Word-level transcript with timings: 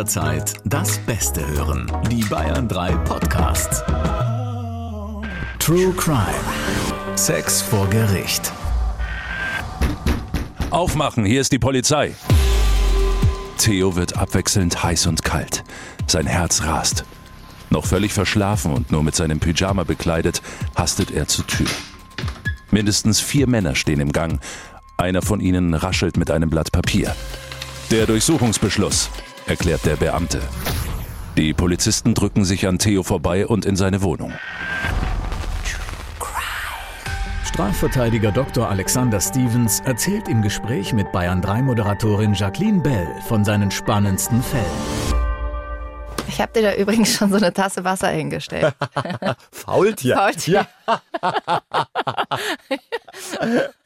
jederzeit 0.00 0.54
das 0.64 0.96
Beste 1.00 1.46
hören. 1.46 1.92
Die 2.10 2.24
Bayern 2.24 2.66
3 2.66 2.92
Podcasts. 3.04 3.82
True 5.58 5.92
Crime. 5.94 7.16
Sex 7.16 7.60
vor 7.60 7.86
Gericht. 7.90 8.50
Aufmachen, 10.70 11.26
hier 11.26 11.42
ist 11.42 11.52
die 11.52 11.58
Polizei. 11.58 12.14
Theo 13.58 13.94
wird 13.94 14.16
abwechselnd 14.16 14.82
heiß 14.82 15.06
und 15.06 15.22
kalt. 15.22 15.64
Sein 16.06 16.26
Herz 16.26 16.62
rast. 16.62 17.04
Noch 17.68 17.84
völlig 17.84 18.14
verschlafen 18.14 18.72
und 18.72 18.90
nur 18.90 19.02
mit 19.02 19.14
seinem 19.14 19.38
Pyjama 19.38 19.84
bekleidet, 19.84 20.40
hastet 20.76 21.10
er 21.10 21.28
zur 21.28 21.46
Tür. 21.46 21.68
Mindestens 22.70 23.20
vier 23.20 23.46
Männer 23.46 23.74
stehen 23.74 24.00
im 24.00 24.12
Gang. 24.12 24.40
Einer 24.96 25.20
von 25.20 25.40
ihnen 25.40 25.74
raschelt 25.74 26.16
mit 26.16 26.30
einem 26.30 26.48
Blatt 26.48 26.72
Papier. 26.72 27.14
Der 27.90 28.06
Durchsuchungsbeschluss, 28.06 29.10
erklärt 29.50 29.84
der 29.84 29.96
Beamte. 29.96 30.40
Die 31.36 31.52
Polizisten 31.52 32.14
drücken 32.14 32.44
sich 32.44 32.68
an 32.68 32.78
Theo 32.78 33.02
vorbei 33.02 33.48
und 33.48 33.66
in 33.66 33.74
seine 33.74 34.00
Wohnung. 34.00 34.32
Strafverteidiger 37.44 38.30
Dr. 38.30 38.70
Alexander 38.70 39.20
Stevens 39.20 39.80
erzählt 39.80 40.28
im 40.28 40.40
Gespräch 40.40 40.92
mit 40.92 41.10
Bayern 41.10 41.42
3 41.42 41.62
Moderatorin 41.62 42.32
Jacqueline 42.32 42.80
Bell 42.80 43.08
von 43.26 43.44
seinen 43.44 43.72
spannendsten 43.72 44.40
Fällen. 44.40 44.64
Ich 46.28 46.40
habe 46.40 46.52
dir 46.52 46.62
da 46.62 46.74
übrigens 46.76 47.12
schon 47.12 47.30
so 47.30 47.36
eine 47.36 47.52
Tasse 47.52 47.82
Wasser 47.82 48.08
hingestellt. 48.08 48.72
Faultier. 49.50 50.14
Faultier. 50.14 50.66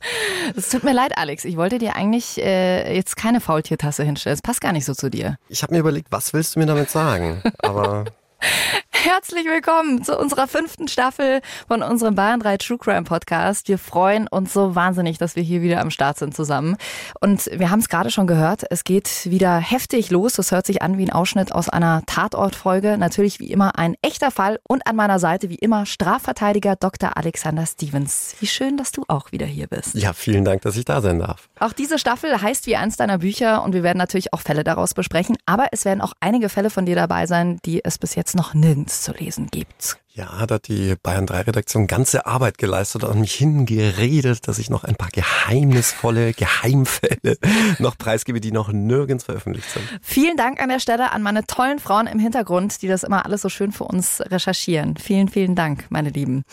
Es 0.56 0.68
tut 0.68 0.84
mir 0.84 0.92
leid, 0.92 1.16
Alex. 1.18 1.44
Ich 1.44 1.56
wollte 1.56 1.78
dir 1.78 1.96
eigentlich 1.96 2.38
äh, 2.38 2.94
jetzt 2.94 3.16
keine 3.16 3.40
Faultiertasse 3.40 4.04
hinstellen. 4.04 4.34
Es 4.34 4.42
passt 4.42 4.60
gar 4.60 4.72
nicht 4.72 4.84
so 4.84 4.94
zu 4.94 5.10
dir. 5.10 5.36
Ich 5.48 5.62
habe 5.62 5.74
mir 5.74 5.80
überlegt, 5.80 6.08
was 6.10 6.32
willst 6.32 6.54
du 6.54 6.60
mir 6.60 6.66
damit 6.66 6.90
sagen? 6.90 7.42
Aber 7.58 8.04
Herzlich 9.05 9.44
willkommen 9.44 10.02
zu 10.02 10.19
unserer 10.19 10.48
fünften 10.48 10.88
Staffel 10.88 11.42
von 11.69 11.83
unserem 11.83 12.14
Bayern 12.14 12.41
3 12.41 12.56
True 12.56 12.78
Crime 12.78 13.02
Podcast. 13.02 13.69
Wir 13.69 13.77
freuen 13.77 14.27
uns 14.27 14.55
so 14.55 14.74
wahnsinnig, 14.74 15.19
dass 15.19 15.36
wir 15.36 15.42
hier 15.42 15.61
wieder 15.61 15.83
am 15.83 15.91
Start 15.91 16.16
sind 16.16 16.34
zusammen. 16.34 16.78
Und 17.20 17.50
wir 17.52 17.70
haben 17.70 17.80
es 17.80 17.91
gerade 17.91 18.11
schon 18.11 18.27
gehört, 18.27 18.64
es 18.70 18.83
geht 18.83 19.30
wieder 19.30 19.58
heftig 19.58 20.11
los. 20.11 20.33
Das 20.33 20.52
hört 20.52 20.64
sich 20.64 20.80
an 20.80 20.96
wie 20.96 21.05
ein 21.05 21.12
Ausschnitt 21.12 21.52
aus 21.52 21.69
einer 21.69 22.02
Tatortfolge. 22.06 22.96
Natürlich 22.96 23.41
wie 23.41 23.50
immer 23.52 23.78
ein 23.78 23.94
echter 24.00 24.30
Fall. 24.30 24.58
Und 24.66 24.86
an 24.86 24.96
meiner 24.96 25.18
Seite 25.18 25.50
wie 25.50 25.56
immer 25.56 25.84
Strafverteidiger 25.84 26.74
Dr. 26.74 27.18
Alexander 27.18 27.66
Stevens. 27.66 28.34
Wie 28.41 28.46
schön, 28.46 28.78
dass 28.78 28.91
du 28.91 29.05
auch 29.08 29.33
wieder 29.33 29.44
hier 29.44 29.66
bist. 29.66 29.96
ja, 29.96 30.14
vielen 30.14 30.46
Dank, 30.46 30.62
dass 30.62 30.78
ich 30.78 30.86
da 30.86 31.02
sein 31.02 31.18
darf. 31.18 31.50
Auch 31.61 31.74
diese 31.74 31.98
Staffel 31.98 32.41
heißt 32.41 32.66
wie 32.66 32.77
eins 32.77 32.96
deiner 32.96 33.18
Bücher 33.18 33.64
und 33.64 33.74
wir 33.74 33.83
werden 33.83 33.98
natürlich 33.98 34.33
auch 34.33 34.41
Fälle 34.41 34.64
daraus 34.64 34.94
besprechen. 34.94 35.36
Aber 35.44 35.66
es 35.72 35.84
werden 35.84 36.00
auch 36.00 36.14
einige 36.20 36.48
Fälle 36.48 36.70
von 36.70 36.86
dir 36.86 36.96
dabei 36.96 37.27
sein, 37.27 37.58
die 37.66 37.84
es 37.84 37.98
bis 37.98 38.14
jetzt 38.14 38.34
noch 38.34 38.55
nirgends 38.55 38.94
zu 39.03 39.12
lesen 39.12 39.48
gibt. 39.50 39.98
Ja, 40.17 40.47
da 40.47 40.55
hat 40.55 40.69
die 40.69 40.95
Bayern 41.03 41.27
3 41.27 41.41
Redaktion 41.41 41.89
ganze 41.89 42.25
Arbeit 42.25 42.56
geleistet 42.56 43.03
und 43.03 43.20
mich 43.20 43.34
hingeredet, 43.34 44.47
dass 44.47 44.59
ich 44.59 44.70
noch 44.70 44.84
ein 44.84 44.95
paar 44.95 45.09
geheimnisvolle 45.11 46.33
Geheimfälle 46.34 47.36
noch 47.81 47.98
preisgebe, 47.98 48.41
die 48.41 48.53
noch 48.53 48.70
nirgends 48.70 49.25
veröffentlicht 49.25 49.69
sind. 49.70 49.83
Vielen 50.03 50.36
Dank 50.36 50.62
an 50.62 50.69
der 50.69 50.78
Stelle 50.78 51.11
an 51.11 51.23
meine 51.23 51.45
tollen 51.47 51.81
Frauen 51.81 52.06
im 52.06 52.20
Hintergrund, 52.20 52.81
die 52.83 52.86
das 52.86 53.03
immer 53.03 53.25
alles 53.25 53.42
so 53.42 53.48
schön 53.48 53.73
für 53.73 53.84
uns 53.84 54.20
recherchieren. 54.20 54.97
Vielen, 54.98 55.29
vielen 55.29 55.56
Dank, 55.56 55.86
meine 55.89 56.11
Lieben. 56.11 56.45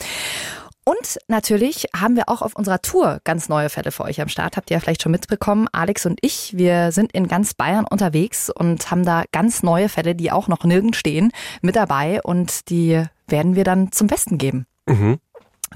Und 0.84 1.20
natürlich 1.28 1.88
haben 1.96 2.16
wir 2.16 2.28
auch 2.28 2.42
auf 2.42 2.56
unserer 2.56 2.82
Tour 2.82 3.20
ganz 3.24 3.50
neue 3.50 3.70
Fälle 3.70 3.92
für 3.92 4.04
euch 4.04 4.20
am 4.20 4.30
Start. 4.30 4.58
Habt 4.58 4.72
ihr 4.72 4.78
ja 4.78 4.82
vielleicht 4.82 5.04
schon 5.04 5.12
mitbekommen. 5.12 5.68
Alex 5.72 6.08
und 6.08 6.18
ich, 6.22 6.58
wir 6.58 6.92
sind 6.92 7.12
in 7.12 7.28
ganz 7.28 7.54
Bayern 7.54 7.86
unterwegs 7.86 8.50
und 8.50 8.90
haben 8.90 9.06
da 9.06 9.26
ganz 9.32 9.62
neue 9.62 9.90
Fälle, 9.90 10.16
die 10.16 10.32
auch 10.32 10.48
noch 10.48 10.64
nirgends 10.64 10.98
stehen, 10.98 11.32
mit 11.62 11.76
dabei. 11.76 12.22
Und 12.24 12.70
die 12.70 13.04
werden 13.28 13.56
wir 13.56 13.64
dann 13.64 13.92
zum 13.92 14.08
Besten 14.08 14.40
geben. 14.40 14.66
Mhm. 14.88 15.20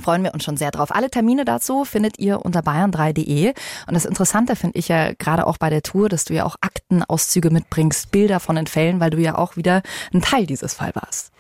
Freuen 0.02 0.24
wir 0.24 0.34
uns 0.34 0.44
schon 0.44 0.58
sehr 0.58 0.72
drauf. 0.72 0.94
Alle 0.94 1.10
Termine 1.10 1.46
dazu 1.46 1.86
findet 1.86 2.20
ihr 2.20 2.44
unter 2.44 2.60
bayern3.de. 2.60 3.54
Und 3.88 3.94
das 3.94 4.06
Interessante 4.06 4.56
finde 4.56 4.78
ich 4.78 4.90
ja 4.90 5.14
gerade 5.14 5.48
auch 5.48 5.58
bei 5.58 5.70
der 5.70 5.84
Tour, 5.84 6.10
dass 6.10 6.26
du 6.26 6.34
ja 6.34 6.46
auch 6.46 6.58
Aktenauszüge 6.60 7.50
mitbringst, 7.50 8.12
Bilder 8.12 8.40
von 8.40 8.58
den 8.58 8.68
Fällen, 8.68 9.00
weil 9.00 9.12
du 9.12 9.20
ja 9.20 9.38
auch 9.38 9.56
wieder 9.56 9.84
ein 10.14 10.22
Teil 10.22 10.48
dieses 10.48 10.74
Fall 10.74 10.92
warst. 10.96 11.32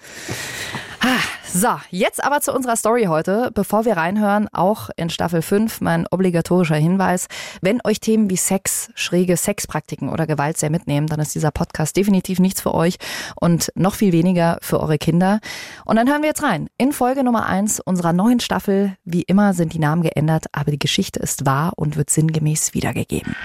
Ah, 1.01 1.19
So, 1.53 1.69
jetzt 1.89 2.23
aber 2.23 2.41
zu 2.41 2.53
unserer 2.53 2.75
Story 2.75 3.05
heute. 3.05 3.51
Bevor 3.53 3.85
wir 3.85 3.97
reinhören, 3.97 4.47
auch 4.51 4.89
in 4.97 5.09
Staffel 5.09 5.41
5 5.41 5.81
mein 5.81 6.05
obligatorischer 6.09 6.75
Hinweis. 6.75 7.27
Wenn 7.61 7.79
euch 7.83 7.99
Themen 7.99 8.29
wie 8.29 8.35
Sex, 8.35 8.89
schräge 8.95 9.37
Sexpraktiken 9.37 10.09
oder 10.09 10.27
Gewalt 10.27 10.57
sehr 10.57 10.69
mitnehmen, 10.69 11.07
dann 11.07 11.19
ist 11.19 11.35
dieser 11.35 11.51
Podcast 11.51 11.95
definitiv 11.95 12.39
nichts 12.39 12.61
für 12.61 12.73
euch 12.73 12.97
und 13.35 13.71
noch 13.75 13.95
viel 13.95 14.11
weniger 14.11 14.57
für 14.61 14.79
eure 14.79 14.97
Kinder. 14.97 15.39
Und 15.85 15.95
dann 15.97 16.09
hören 16.09 16.21
wir 16.21 16.29
jetzt 16.29 16.43
rein 16.43 16.67
in 16.77 16.91
Folge 16.91 17.23
Nummer 17.23 17.45
1 17.45 17.79
unserer 17.79 18.13
neuen 18.13 18.39
Staffel. 18.39 18.97
Wie 19.05 19.23
immer 19.23 19.53
sind 19.53 19.73
die 19.73 19.79
Namen 19.79 20.01
geändert, 20.01 20.45
aber 20.51 20.71
die 20.71 20.79
Geschichte 20.79 21.19
ist 21.19 21.45
wahr 21.45 21.73
und 21.75 21.95
wird 21.95 22.09
sinngemäß 22.09 22.73
wiedergegeben. 22.73 23.35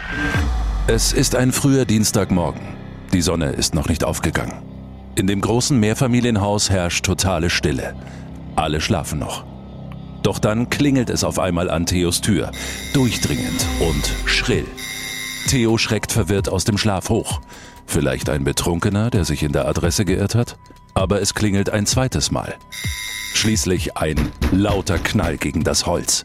Es 0.86 1.12
ist 1.12 1.36
ein 1.36 1.52
früher 1.52 1.84
Dienstagmorgen. 1.84 2.60
Die 3.12 3.22
Sonne 3.22 3.50
ist 3.50 3.74
noch 3.74 3.88
nicht 3.88 4.04
aufgegangen. 4.04 4.69
In 5.20 5.26
dem 5.26 5.42
großen 5.42 5.78
Mehrfamilienhaus 5.78 6.70
herrscht 6.70 7.04
totale 7.04 7.50
Stille. 7.50 7.94
Alle 8.56 8.80
schlafen 8.80 9.18
noch. 9.18 9.44
Doch 10.22 10.38
dann 10.38 10.70
klingelt 10.70 11.10
es 11.10 11.24
auf 11.24 11.38
einmal 11.38 11.68
an 11.68 11.84
Theos 11.84 12.22
Tür, 12.22 12.52
durchdringend 12.94 13.66
und 13.80 14.14
schrill. 14.24 14.64
Theo 15.46 15.76
schreckt 15.76 16.10
verwirrt 16.10 16.48
aus 16.48 16.64
dem 16.64 16.78
Schlaf 16.78 17.10
hoch. 17.10 17.42
Vielleicht 17.84 18.30
ein 18.30 18.44
Betrunkener, 18.44 19.10
der 19.10 19.26
sich 19.26 19.42
in 19.42 19.52
der 19.52 19.68
Adresse 19.68 20.06
geirrt 20.06 20.34
hat? 20.34 20.56
Aber 20.94 21.20
es 21.20 21.34
klingelt 21.34 21.68
ein 21.68 21.84
zweites 21.84 22.30
Mal. 22.30 22.54
Schließlich 23.34 23.98
ein 23.98 24.32
lauter 24.52 24.98
Knall 24.98 25.36
gegen 25.36 25.64
das 25.64 25.84
Holz. 25.84 26.24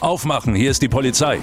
Aufmachen, 0.00 0.56
hier 0.56 0.72
ist 0.72 0.82
die 0.82 0.88
Polizei. 0.88 1.38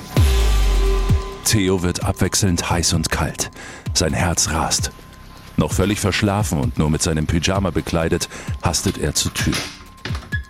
Theo 1.45 1.81
wird 1.81 2.03
abwechselnd 2.03 2.69
heiß 2.69 2.91
und 2.91 3.09
kalt. 3.09 3.51
Sein 3.93 4.11
Herz 4.11 4.49
rast. 4.49 4.91
Noch 5.59 5.73
völlig 5.73 5.99
verschlafen 5.99 6.57
und 6.57 6.77
nur 6.77 6.89
mit 6.89 7.01
seinem 7.01 7.27
Pyjama 7.27 7.71
bekleidet, 7.71 8.29
hastet 8.61 8.97
er 8.97 9.13
zur 9.13 9.33
Tür. 9.33 9.53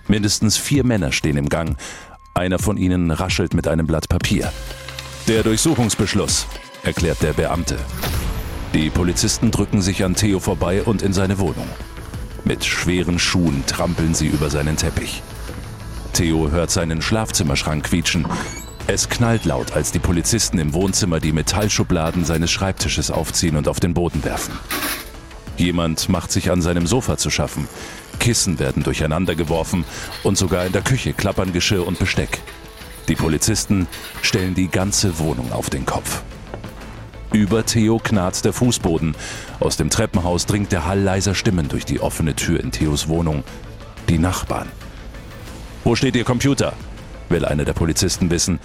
Mindestens 0.07 0.55
vier 0.55 0.85
Männer 0.85 1.11
stehen 1.11 1.35
im 1.35 1.49
Gang. 1.49 1.77
Einer 2.35 2.59
von 2.59 2.77
ihnen 2.77 3.09
raschelt 3.09 3.55
mit 3.55 3.67
einem 3.67 3.87
Blatt 3.87 4.07
Papier. 4.07 4.53
Der 5.27 5.41
Durchsuchungsbeschluss, 5.41 6.45
erklärt 6.83 7.23
der 7.23 7.33
Beamte. 7.33 7.79
Die 8.75 8.91
Polizisten 8.91 9.49
drücken 9.49 9.81
sich 9.81 10.05
an 10.05 10.13
Theo 10.13 10.39
vorbei 10.39 10.83
und 10.83 11.01
in 11.01 11.11
seine 11.11 11.39
Wohnung. 11.39 11.67
Mit 12.45 12.63
schweren 12.63 13.17
Schuhen 13.17 13.63
trampeln 13.65 14.13
sie 14.13 14.27
über 14.27 14.51
seinen 14.51 14.77
Teppich. 14.77 15.23
Theo 16.13 16.51
hört 16.51 16.69
seinen 16.69 17.01
Schlafzimmerschrank 17.01 17.83
quietschen. 17.85 18.27
Es 18.91 19.07
knallt 19.07 19.45
laut, 19.45 19.73
als 19.73 19.91
die 19.91 19.99
Polizisten 19.99 20.57
im 20.57 20.73
Wohnzimmer 20.73 21.19
die 21.19 21.31
Metallschubladen 21.31 22.25
seines 22.25 22.49
Schreibtisches 22.49 23.11
aufziehen 23.11 23.55
und 23.55 23.67
auf 23.67 23.79
den 23.79 23.93
Boden 23.93 24.23
werfen. 24.23 24.57
Jemand 25.57 26.09
macht 26.09 26.31
sich 26.31 26.49
an 26.49 26.63
seinem 26.63 26.87
Sofa 26.87 27.15
zu 27.15 27.29
schaffen. 27.29 27.67
Kissen 28.17 28.57
werden 28.57 28.81
durcheinander 28.81 29.35
geworfen 29.35 29.85
und 30.23 30.39
sogar 30.39 30.65
in 30.65 30.71
der 30.71 30.81
Küche 30.81 31.13
klappern 31.13 31.53
Geschirr 31.53 31.85
und 31.85 31.99
Besteck. 31.99 32.39
Die 33.09 33.13
Polizisten 33.13 33.87
stellen 34.23 34.55
die 34.55 34.69
ganze 34.69 35.19
Wohnung 35.19 35.53
auf 35.53 35.69
den 35.69 35.85
Kopf. 35.85 36.23
Über 37.31 37.63
Theo 37.67 37.99
knarzt 37.99 38.43
der 38.45 38.53
Fußboden. 38.53 39.15
Aus 39.59 39.77
dem 39.77 39.91
Treppenhaus 39.91 40.47
dringt 40.47 40.71
der 40.71 40.87
Hall 40.87 40.99
leiser 40.99 41.35
Stimmen 41.35 41.67
durch 41.67 41.85
die 41.85 41.99
offene 41.99 42.35
Tür 42.35 42.59
in 42.59 42.71
Theos 42.71 43.07
Wohnung. 43.07 43.43
Die 44.09 44.17
Nachbarn. 44.17 44.67
Wo 45.83 45.95
steht 45.95 46.15
Ihr 46.15 46.23
Computer? 46.23 46.73
Will 47.29 47.45
einer 47.45 47.65
der 47.65 47.73
Polizisten 47.73 48.29
wissen. 48.29 48.59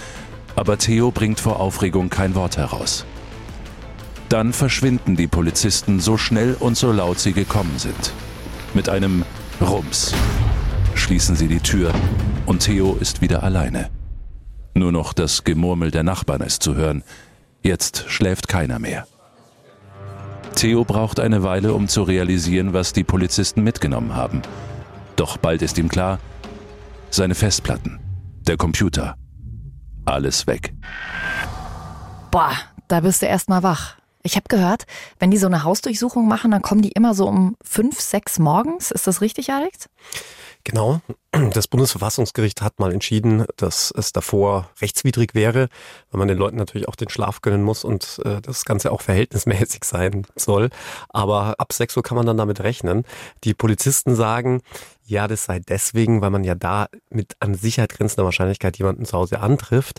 Aber 0.56 0.78
Theo 0.78 1.10
bringt 1.10 1.40
vor 1.40 1.60
Aufregung 1.60 2.10
kein 2.10 2.34
Wort 2.34 2.56
heraus. 2.56 3.04
Dann 4.28 4.52
verschwinden 4.52 5.16
die 5.16 5.26
Polizisten 5.26 6.00
so 6.00 6.16
schnell 6.16 6.56
und 6.58 6.76
so 6.76 6.92
laut 6.92 7.18
sie 7.18 7.32
gekommen 7.32 7.78
sind. 7.78 8.12
Mit 8.72 8.88
einem 8.88 9.24
Rums 9.60 10.14
schließen 10.94 11.36
sie 11.36 11.48
die 11.48 11.60
Tür 11.60 11.92
und 12.46 12.60
Theo 12.60 12.96
ist 12.98 13.20
wieder 13.20 13.42
alleine. 13.42 13.90
Nur 14.74 14.90
noch 14.90 15.12
das 15.12 15.44
Gemurmel 15.44 15.90
der 15.90 16.02
Nachbarn 16.02 16.40
ist 16.40 16.62
zu 16.62 16.74
hören. 16.74 17.04
Jetzt 17.62 18.04
schläft 18.08 18.48
keiner 18.48 18.78
mehr. 18.78 19.06
Theo 20.56 20.84
braucht 20.84 21.20
eine 21.20 21.42
Weile, 21.42 21.74
um 21.74 21.88
zu 21.88 22.02
realisieren, 22.02 22.72
was 22.72 22.92
die 22.92 23.04
Polizisten 23.04 23.62
mitgenommen 23.62 24.14
haben. 24.14 24.42
Doch 25.16 25.36
bald 25.36 25.62
ist 25.62 25.78
ihm 25.78 25.88
klar, 25.88 26.18
seine 27.10 27.34
Festplatten, 27.34 28.00
der 28.46 28.56
Computer, 28.56 29.16
alles 30.04 30.46
weg. 30.46 30.74
Boah, 32.30 32.52
da 32.88 33.00
bist 33.00 33.22
du 33.22 33.26
erst 33.26 33.48
mal 33.48 33.62
wach. 33.62 33.96
Ich 34.22 34.36
habe 34.36 34.46
gehört, 34.48 34.86
wenn 35.18 35.30
die 35.30 35.36
so 35.36 35.46
eine 35.46 35.64
Hausdurchsuchung 35.64 36.26
machen, 36.26 36.50
dann 36.50 36.62
kommen 36.62 36.82
die 36.82 36.92
immer 36.92 37.14
so 37.14 37.28
um 37.28 37.56
fünf, 37.62 38.00
sechs 38.00 38.38
morgens. 38.38 38.90
Ist 38.90 39.06
das 39.06 39.20
richtig, 39.20 39.50
Alex? 39.50 39.88
Genau. 40.64 41.00
Das 41.52 41.68
Bundesverfassungsgericht 41.68 42.62
hat 42.62 42.78
mal 42.80 42.92
entschieden, 42.92 43.44
dass 43.56 43.92
es 43.96 44.12
davor 44.12 44.70
rechtswidrig 44.80 45.34
wäre, 45.34 45.68
weil 46.10 46.18
man 46.18 46.28
den 46.28 46.38
Leuten 46.38 46.56
natürlich 46.56 46.88
auch 46.88 46.96
den 46.96 47.10
Schlaf 47.10 47.42
gönnen 47.42 47.62
muss 47.62 47.84
und 47.84 48.20
äh, 48.24 48.40
das 48.40 48.64
Ganze 48.64 48.92
auch 48.92 49.02
verhältnismäßig 49.02 49.84
sein 49.84 50.26
soll. 50.36 50.70
Aber 51.10 51.56
ab 51.58 51.72
6 51.72 51.96
Uhr 51.96 52.02
kann 52.02 52.16
man 52.16 52.26
dann 52.26 52.38
damit 52.38 52.60
rechnen. 52.60 53.04
Die 53.42 53.52
Polizisten 53.52 54.14
sagen, 54.14 54.62
ja, 55.04 55.28
das 55.28 55.44
sei 55.44 55.58
deswegen, 55.58 56.22
weil 56.22 56.30
man 56.30 56.44
ja 56.44 56.54
da 56.54 56.86
mit 57.10 57.34
an 57.40 57.54
Sicherheit 57.54 57.92
grenzender 57.92 58.24
Wahrscheinlichkeit 58.24 58.78
jemanden 58.78 59.04
zu 59.04 59.18
Hause 59.18 59.40
antrifft. 59.40 59.98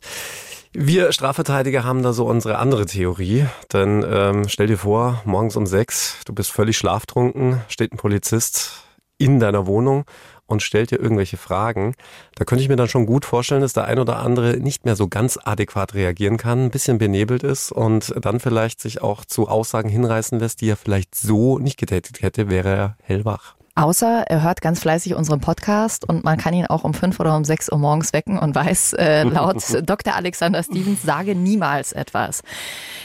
Wir 0.73 1.11
Strafverteidiger 1.11 1.83
haben 1.83 2.01
da 2.01 2.11
so 2.11 2.25
unsere 2.25 2.57
andere 2.57 2.85
Theorie. 2.85 3.45
Denn 3.71 4.05
ähm, 4.09 4.49
stell 4.49 4.67
dir 4.67 4.77
vor, 4.77 5.21
morgens 5.25 5.55
um 5.55 5.67
sechs, 5.67 6.17
du 6.25 6.33
bist 6.33 6.51
völlig 6.51 6.77
schlaftrunken, 6.77 7.61
steht 7.67 7.93
ein 7.93 7.97
Polizist 7.97 8.83
in 9.17 9.39
deiner 9.39 9.67
Wohnung 9.67 10.05
und 10.47 10.61
stellt 10.61 10.91
dir 10.91 10.99
irgendwelche 10.99 11.37
Fragen. 11.37 11.95
Da 12.35 12.45
könnte 12.45 12.63
ich 12.63 12.69
mir 12.69 12.75
dann 12.75 12.87
schon 12.87 13.05
gut 13.05 13.25
vorstellen, 13.25 13.61
dass 13.61 13.73
der 13.73 13.85
ein 13.85 13.99
oder 13.99 14.17
andere 14.17 14.57
nicht 14.57 14.85
mehr 14.85 14.95
so 14.95 15.07
ganz 15.07 15.39
adäquat 15.43 15.93
reagieren 15.93 16.37
kann, 16.37 16.65
ein 16.65 16.71
bisschen 16.71 16.97
benebelt 16.97 17.43
ist 17.43 17.71
und 17.71 18.13
dann 18.21 18.39
vielleicht 18.39 18.79
sich 18.79 19.01
auch 19.01 19.25
zu 19.25 19.47
Aussagen 19.47 19.89
hinreißen 19.89 20.39
lässt, 20.39 20.61
die 20.61 20.69
er 20.69 20.77
vielleicht 20.77 21.15
so 21.15 21.59
nicht 21.59 21.77
getätigt 21.77 22.21
hätte, 22.21 22.49
wäre 22.49 22.69
er 22.69 22.97
hellwach. 23.01 23.55
Außer 23.77 24.23
er 24.27 24.41
hört 24.41 24.61
ganz 24.61 24.79
fleißig 24.79 25.15
unseren 25.15 25.41
Podcast 25.41 26.07
und 26.07 26.23
man 26.23 26.37
kann 26.37 26.53
ihn 26.53 26.65
auch 26.65 26.85
um 26.85 26.93
fünf 26.93 27.19
oder 27.19 27.35
um 27.35 27.43
sechs 27.43 27.69
Uhr 27.69 27.77
morgens 27.77 28.13
wecken 28.13 28.39
und 28.39 28.55
weiß, 28.55 28.93
äh, 28.93 29.23
laut 29.29 29.61
Dr. 29.83 30.15
Alexander 30.15 30.63
Stevens, 30.63 31.03
sage 31.03 31.35
niemals 31.35 31.91
etwas. 31.91 32.41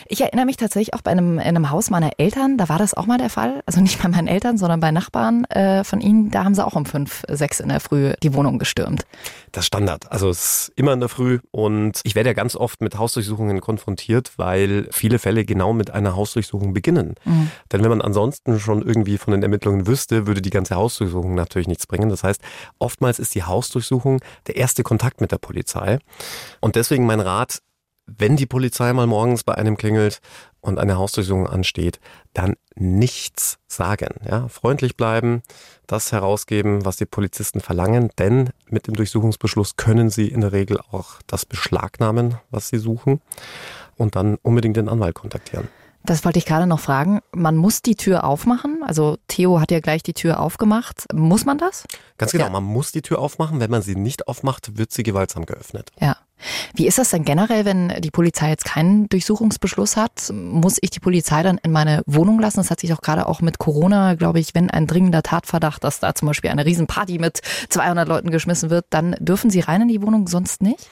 Ich 0.07 0.21
erinnere 0.21 0.47
mich 0.47 0.57
tatsächlich 0.57 0.95
auch 0.95 1.03
bei 1.03 1.11
einem, 1.11 1.41
in 1.41 1.41
einem 1.41 1.71
Haus 1.71 1.91
meiner 1.91 2.11
Eltern, 2.19 2.57
da 2.57 2.69
war 2.69 2.79
das 2.79 2.95
auch 2.95 3.07
mal 3.07 3.19
der 3.19 3.31
Fall. 3.31 3.63
Also 3.67 3.81
nicht 3.81 4.01
bei 4.01 4.09
meinen 4.09 4.29
Eltern, 4.29 4.59
sondern 4.59 4.79
bei 4.79 4.93
Nachbarn 4.93 5.45
äh, 5.47 5.83
von 5.83 6.01
ihnen, 6.01 6.31
da 6.31 6.45
haben 6.45 6.55
sie 6.55 6.65
auch 6.65 6.77
um 6.77 6.87
fünf, 6.87 7.25
sechs 7.29 7.59
in 7.59 7.69
der 7.69 7.81
Früh 7.81 8.13
die 8.23 8.33
Wohnung 8.35 8.61
gestürmt. 8.61 9.03
Das 9.51 9.67
Standard. 9.67 10.11
Also 10.13 10.29
es 10.29 10.69
ist 10.69 10.73
immer 10.77 10.93
in 10.93 11.01
der 11.01 11.09
Früh 11.09 11.41
und 11.51 12.01
ich 12.05 12.15
werde 12.15 12.29
ja 12.29 12.35
ganz 12.35 12.55
oft 12.55 12.81
mit 12.81 12.97
Hausdurchsuchungen 12.97 13.61
konfrontiert, 13.61 14.33
weil 14.37 14.87
viele 14.93 15.19
Fälle 15.19 15.45
genau 15.45 15.73
mit 15.73 15.91
einer 15.91 16.15
Hausdurchsuchung 16.15 16.73
beginnen. 16.75 17.17
Mhm. 17.25 17.51
Denn 17.73 17.83
wenn 17.83 17.91
man 17.91 18.03
ansonsten 18.03 18.61
schon 18.61 18.83
irgendwie 18.83 19.19
von 19.19 19.33
den 19.33 19.43
Ermittlungen 19.43 19.89
wüsste, 19.89 20.29
würde 20.29 20.41
die 20.41 20.51
ganze 20.51 20.60
Hausdurchsuchung 20.69 21.35
natürlich 21.35 21.69
nichts 21.69 21.87
bringen. 21.87 22.11
Das 22.11 22.25
heißt, 22.25 22.41
oftmals 22.79 23.19
ist 23.19 23.35
die 23.35 23.45
Hausdurchsuchung 23.45 24.21
der 24.47 24.57
erste 24.57 24.83
Kontakt 24.83 25.21
mit 25.21 25.33
der 25.33 25.39
Polizei. 25.39 25.99
Und 26.61 26.77
deswegen 26.77 27.07
mein 27.07 27.21
Rat, 27.21 27.63
wenn 28.07 28.37
die 28.37 28.47
Polizei 28.47 28.93
mal 28.93 29.07
morgens 29.07 29.45
bei 29.45 29.55
einem 29.55 29.77
klingelt 29.77 30.21
und 30.61 30.79
eine 30.79 30.99
Hausdurchsuchung 30.99 31.47
ansteht, 31.47 32.01
dann 32.35 32.55
nichts 32.75 33.59
sagen. 33.69 34.17
Ja? 34.29 34.49
Freundlich 34.49 34.97
bleiben, 34.97 35.43
das 35.87 36.13
herausgeben, 36.13 36.85
was 36.85 36.97
die 36.97 37.07
Polizisten 37.07 37.61
verlangen, 37.61 38.11
denn 38.19 38.51
mit 38.67 38.87
dem 38.87 38.95
Durchsuchungsbeschluss 38.95 39.77
können 39.77 40.11
sie 40.11 40.29
in 40.29 40.41
der 40.41 40.53
Regel 40.53 40.81
auch 40.91 41.21
das 41.27 41.47
beschlagnahmen, 41.47 42.37
was 42.51 42.69
sie 42.69 42.79
suchen 42.79 43.21
und 43.97 44.17
dann 44.17 44.37
unbedingt 44.43 44.77
den 44.77 44.89
Anwalt 44.89 45.15
kontaktieren. 45.15 45.69
Das 46.05 46.25
wollte 46.25 46.39
ich 46.39 46.47
gerade 46.47 46.67
noch 46.67 46.81
fragen. 46.81 47.21
Man 47.33 47.57
muss 47.57 47.83
die 47.83 47.95
Tür 47.95 48.25
aufmachen. 48.25 48.83
Also 48.83 49.19
Theo 49.29 49.61
hat 49.61 49.71
ja 49.71 49.81
gleich 49.81 50.03
die 50.03 50.15
Tür 50.15 50.41
aufgemacht. 50.41 51.05
Muss 51.13 51.45
man 51.45 51.59
das? 51.59 51.85
Ganz 52.17 52.33
genau. 52.33 52.45
Ja. 52.45 52.51
Man 52.51 52.65
muss 52.65 52.93
die 52.93 53.03
Tür 53.03 53.19
aufmachen. 53.19 53.61
Wenn 53.61 53.71
man 53.71 53.83
sie 53.83 53.97
nicht 53.97 54.27
aufmacht, 54.27 54.79
wird 54.79 54.93
sie 54.93 55.03
gewaltsam 55.03 55.45
geöffnet. 55.47 55.91
Ja. 56.01 56.17
Wie 56.75 56.87
ist 56.87 56.99
das 56.99 57.11
denn 57.11 57.25
generell, 57.25 57.65
wenn 57.65 57.89
die 58.01 58.11
Polizei 58.11 58.49
jetzt 58.49 58.65
keinen 58.65 59.09
Durchsuchungsbeschluss 59.09 59.97
hat? 59.97 60.33
Muss 60.33 60.79
ich 60.81 60.91
die 60.91 61.01
Polizei 61.01 61.43
dann 61.43 61.59
in 61.59 61.71
meine 61.73 62.03
Wohnung 62.07 62.41
lassen? 62.41 62.57
Das 62.57 62.71
hat 62.71 62.81
sich 62.81 62.93
auch 62.93 63.03
gerade 63.03 63.27
auch 63.27 63.43
mit 63.43 63.59
Corona, 63.59 64.15
glaube 64.15 64.41
ich, 64.41 64.55
wenn 64.55 64.71
ein 64.71 64.87
dringender 64.87 65.23
Tatverdacht, 65.23 65.85
dass 65.85 66.01
da 66.01 66.15
zum 66.15 66.29
Beispiel 66.29 66.51
eine 66.51 66.65
Riesenparty 66.65 67.19
mit 67.19 67.43
200 67.69 68.09
Leuten 68.09 68.31
geschmissen 68.31 68.71
wird, 68.71 68.87
dann 68.91 69.17
dürfen 69.19 69.51
sie 69.51 69.61
rein 69.61 69.83
in 69.83 69.89
die 69.89 70.03
Wohnung, 70.03 70.29
sonst 70.29 70.63
nicht? 70.63 70.89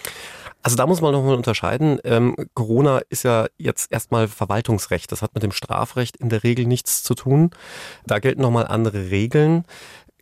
Also 0.63 0.77
da 0.77 0.87
muss 0.87 1.01
man 1.01 1.13
nochmal 1.13 1.37
unterscheiden. 1.37 1.99
Ähm, 2.05 2.35
Corona 2.55 3.01
ist 3.09 3.23
ja 3.23 3.47
jetzt 3.59 3.93
erstmal 3.93 4.29
Verwaltungsrecht. 4.29 5.11
Das 5.13 5.23
hat 5.23 5.35
mit 5.35 5.43
dem 5.43 5.53
Strafrecht 5.53 6.17
in 6.17 6.29
der 6.29 6.43
Regel 6.43 6.67
nichts 6.67 7.03
zu 7.03 7.15
tun. 7.15 7.51
Da 8.07 8.19
gelten 8.19 8.43
nochmal 8.43 8.67
andere 8.67 9.11
Regeln. 9.11 9.65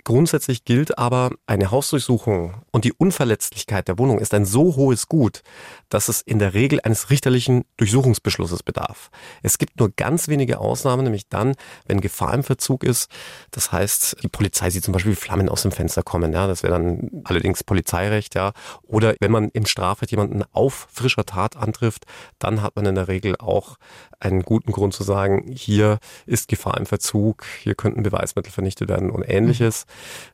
Grundsätzlich 0.07 0.65
gilt 0.65 0.99
aber, 0.99 1.33
eine 1.49 1.73
Hausdurchsuchung 1.73 2.55
und 2.71 2.85
die 2.85 2.93
Unverletzlichkeit 2.93 3.89
der 3.89 3.99
Wohnung 3.99 4.21
ist 4.21 4.35
ein 4.35 4.45
so 4.45 4.77
hohes 4.77 5.09
Gut, 5.09 5.43
dass 5.89 6.09
es 6.09 6.21
in 6.21 6.39
der 6.39 6.55
Regel 6.55 6.81
eines 6.81 7.11
richterlichen 7.11 7.65
Durchsuchungsbeschlusses 7.77 8.63
bedarf. 8.63 9.11
Es 9.43 9.59
gibt 9.59 9.81
nur 9.81 9.91
ganz 9.91 10.29
wenige 10.29 10.61
Ausnahmen, 10.61 11.03
nämlich 11.03 11.29
dann, 11.29 11.57
wenn 11.89 12.01
Gefahr 12.01 12.35
im 12.35 12.45
Verzug 12.45 12.85
ist. 12.85 13.11
Das 13.51 13.73
heißt, 13.73 14.19
die 14.23 14.29
Polizei 14.29 14.71
sieht 14.71 14.85
zum 14.85 14.93
Beispiel 14.93 15.17
Flammen 15.17 15.49
aus 15.49 15.63
dem 15.63 15.73
Fenster 15.73 16.05
kommen. 16.05 16.33
Ja, 16.33 16.47
das 16.47 16.63
wäre 16.63 16.75
dann 16.75 17.11
allerdings 17.25 17.65
Polizeirecht. 17.65 18.37
Ja, 18.37 18.53
oder 18.85 19.17
wenn 19.19 19.33
man 19.33 19.49
im 19.55 19.67
Strafrecht 19.67 20.13
jemanden 20.13 20.45
auf 20.53 20.87
frischer 20.93 21.27
Tat 21.27 21.57
antrifft, 21.57 22.05
dann 22.39 22.63
hat 22.63 22.77
man 22.77 22.87
in 22.87 22.95
der 22.95 23.09
Regel 23.09 23.35
auch 23.39 23.75
einen 24.21 24.43
guten 24.43 24.71
Grund 24.71 24.95
zu 24.95 25.03
sagen, 25.03 25.51
hier 25.53 25.99
ist 26.27 26.47
Gefahr 26.47 26.77
im 26.79 26.87
Verzug, 26.87 27.45
hier 27.61 27.75
könnten 27.75 28.05
Beweismittel 28.05 28.53
vernichtet 28.53 28.89
werden 28.89 29.11
und 29.11 29.25
ähnliches. 29.25 29.85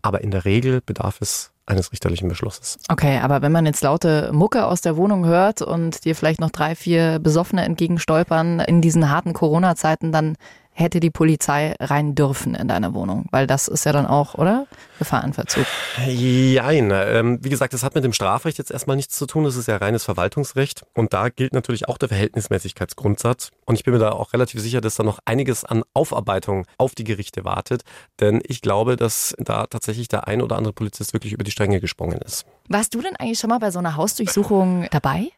Aber 0.03 0.23
in 0.23 0.31
der 0.31 0.45
Regel 0.45 0.81
bedarf 0.81 1.21
es 1.21 1.53
eines 1.67 1.93
richterlichen 1.93 2.29
Beschlusses. 2.29 2.79
Okay, 2.89 3.19
aber 3.19 3.41
wenn 3.41 3.53
man 3.53 3.67
jetzt 3.67 3.83
laute 3.83 4.31
Mucke 4.33 4.67
aus 4.67 4.81
der 4.81 4.97
Wohnung 4.97 5.25
hört 5.25 5.63
und 5.63 6.05
dir 6.05 6.15
vielleicht 6.15 6.41
noch 6.41 6.51
drei, 6.51 6.75
vier 6.75 7.19
Besoffene 7.19 7.65
entgegenstolpern 7.65 8.61
in 8.61 8.81
diesen 8.81 9.11
harten 9.11 9.33
Corona-Zeiten, 9.33 10.13
dann 10.13 10.37
hätte 10.73 11.01
die 11.01 11.11
Polizei 11.11 11.75
rein 11.79 12.15
dürfen 12.15 12.55
in 12.55 12.69
deiner 12.69 12.95
Wohnung? 12.95 13.27
Weil 13.31 13.47
das 13.47 13.69
ist 13.69 13.85
ja 13.85 13.93
dann 13.93 14.07
auch, 14.07 14.35
oder? 14.35 14.67
Gefahrenverzug. 14.99 15.67
Jein. 16.07 16.91
Ähm, 16.93 17.39
wie 17.43 17.51
gesagt, 17.51 17.75
das 17.75 17.83
hat 17.83 17.95
mit 17.95 18.05
dem 18.05 18.13
Strafrecht 18.13 18.59
jetzt 18.59 18.71
erstmal 18.71 18.97
nichts 18.97 19.17
zu 19.17 19.27
tun. 19.27 19.45
Das 19.45 19.57
ist 19.57 19.69
ja 19.69 19.77
reines 19.77 20.05
Verwaltungsrecht. 20.05 20.85
Und 20.95 21.13
da 21.13 21.29
gilt 21.29 21.53
natürlich 21.53 21.89
auch 21.89 21.99
der 21.99 22.09
Verhältnismäßigkeitsgrundsatz. 22.09 23.51
Und 23.67 23.75
ich 23.75 23.85
bin 23.85 23.95
mir 23.95 24.01
da 24.01 24.13
auch 24.13 24.33
relativ 24.33 24.61
sicher, 24.61 24.81
dass 24.81 24.97
da 24.97 25.03
noch 25.03 25.19
einiges 25.25 25.65
an 25.65 25.83
Aufarbeitung 25.95 26.67
auf 26.79 26.95
die 26.95 27.05
Gerichte 27.05 27.45
wartet. 27.45 27.83
Denn 28.21 28.41
ich 28.45 28.63
glaube, 28.63 28.97
dass 28.97 29.35
da 29.39 29.67
tatsächlich 29.67 30.09
der 30.09 30.29
ein 30.29 30.41
oder 30.41 30.57
andere 30.57 30.73
Polizist 30.73 31.13
wirklich 31.13 31.33
über 31.33 31.45
die 31.45 31.51
Stränge 31.51 31.81
gesprungen 31.81 32.21
ist. 32.23 32.47
Warst 32.69 32.95
du 32.95 33.03
denn 33.03 33.17
eigentlich 33.17 33.39
schon 33.39 33.51
mal 33.51 33.59
bei 33.59 33.71
so 33.71 33.79
einer 33.79 33.97
Hausdurchsuchung 33.97 34.87
dabei? 34.91 35.31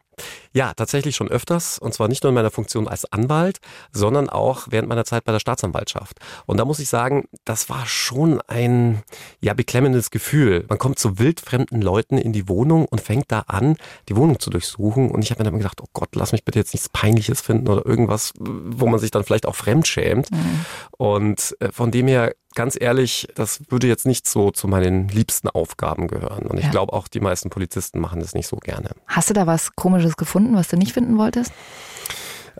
Ja, 0.53 0.73
tatsächlich 0.73 1.15
schon 1.15 1.29
öfters. 1.29 1.79
Und 1.79 1.93
zwar 1.93 2.07
nicht 2.07 2.23
nur 2.23 2.29
in 2.29 2.35
meiner 2.35 2.51
Funktion 2.51 2.87
als 2.87 3.11
Anwalt, 3.11 3.59
sondern 3.91 4.29
auch 4.29 4.67
während 4.69 4.87
meiner 4.87 5.05
Zeit 5.05 5.25
bei 5.25 5.31
der 5.31 5.39
Staatsanwaltschaft. 5.39 6.19
Und 6.45 6.57
da 6.57 6.65
muss 6.65 6.79
ich 6.79 6.89
sagen, 6.89 7.27
das 7.43 7.69
war 7.69 7.85
schon 7.85 8.41
ein 8.47 9.03
ja 9.41 9.53
beklemmendes 9.53 10.11
Gefühl. 10.11 10.65
Man 10.69 10.77
kommt 10.77 10.99
zu 10.99 11.19
wildfremden 11.19 11.81
Leuten 11.81 12.17
in 12.17 12.33
die 12.33 12.47
Wohnung 12.47 12.85
und 12.85 13.01
fängt 13.01 13.31
da 13.31 13.41
an, 13.47 13.75
die 14.09 14.15
Wohnung 14.15 14.39
zu 14.39 14.49
durchsuchen. 14.49 15.11
Und 15.11 15.23
ich 15.23 15.31
habe 15.31 15.43
mir 15.43 15.49
dann 15.49 15.59
gedacht, 15.59 15.81
oh 15.81 15.89
Gott, 15.93 16.15
lass 16.15 16.31
mich 16.31 16.45
bitte 16.45 16.59
jetzt 16.59 16.73
nichts 16.73 16.89
Peinliches 16.89 17.41
finden 17.41 17.67
oder 17.67 17.85
irgendwas, 17.85 18.33
wo 18.39 18.87
man 18.87 18.99
sich 18.99 19.11
dann 19.11 19.23
vielleicht 19.23 19.45
auch 19.45 19.55
fremd 19.55 19.87
schämt. 19.87 20.31
Mhm. 20.31 20.65
Und 20.91 21.55
äh, 21.59 21.71
von 21.71 21.91
dem 21.91 22.07
her 22.07 22.33
ganz 22.55 22.77
ehrlich, 22.79 23.27
das 23.35 23.59
würde 23.69 23.87
jetzt 23.87 24.05
nicht 24.05 24.27
so 24.27 24.51
zu 24.51 24.67
meinen 24.67 25.07
liebsten 25.07 25.49
Aufgaben 25.49 26.07
gehören. 26.07 26.45
Und 26.45 26.57
ich 26.57 26.65
ja. 26.65 26.71
glaube 26.71 26.93
auch, 26.93 27.07
die 27.07 27.19
meisten 27.19 27.49
Polizisten 27.49 27.99
machen 27.99 28.19
das 28.19 28.33
nicht 28.33 28.47
so 28.47 28.57
gerne. 28.57 28.89
Hast 29.07 29.29
du 29.29 29.33
da 29.33 29.45
was 29.45 29.75
Komisches 29.75 30.17
gefunden, 30.17 30.55
was 30.55 30.67
du 30.69 30.77
nicht 30.77 30.93
finden 30.93 31.17
wolltest? 31.17 31.51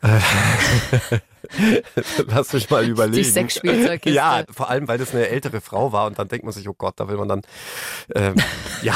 Lass 2.28 2.54
mich 2.54 2.70
mal 2.70 2.86
überlegen. 2.86 3.24
Die 3.24 3.30
Sexspielzeugkiste. 3.30 4.16
Ja, 4.16 4.44
vor 4.52 4.70
allem, 4.70 4.88
weil 4.88 4.98
das 4.98 5.14
eine 5.14 5.28
ältere 5.30 5.62
Frau 5.62 5.92
war 5.92 6.08
und 6.08 6.20
dann 6.20 6.28
denkt 6.28 6.44
man 6.44 6.54
sich, 6.54 6.68
oh 6.68 6.76
Gott, 6.78 7.00
da 7.00 7.08
will 7.08 7.18
man 7.18 7.30
dann, 7.30 7.42
ähm, 8.14 8.36
ja. 8.82 8.94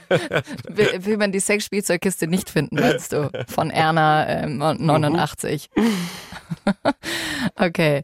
will, 0.68 1.04
will, 1.04 1.16
man 1.16 1.32
die 1.32 1.40
Sexspielzeugkiste 1.40 2.26
nicht 2.26 2.50
finden, 2.50 2.76
meinst 2.76 3.12
du? 3.12 3.30
Von 3.48 3.70
Erna 3.70 4.28
ähm, 4.28 4.58
89. 4.58 5.70
okay. 7.56 8.02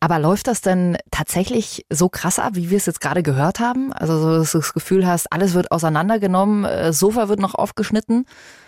Aber 0.00 0.18
läuft 0.18 0.48
das 0.48 0.60
denn 0.60 0.98
tatsächlich 1.10 1.86
so 1.88 2.10
krass 2.10 2.38
ab, 2.38 2.52
wie 2.56 2.68
wir 2.68 2.76
es 2.76 2.86
jetzt 2.86 3.00
gerade 3.00 3.22
gehört 3.22 3.58
haben? 3.58 3.92
Also, 3.92 4.18
so, 4.18 4.38
dass 4.38 4.52
du 4.52 4.58
das 4.58 4.74
Gefühl 4.74 5.06
hast, 5.06 5.32
alles 5.32 5.54
wird 5.54 5.72
auseinandergenommen, 5.72 6.64
äh, 6.64 6.92
Sofa 6.92 7.28
wird 7.28 7.40
noch 7.40 7.54
aufgeschnitten? 7.54 8.26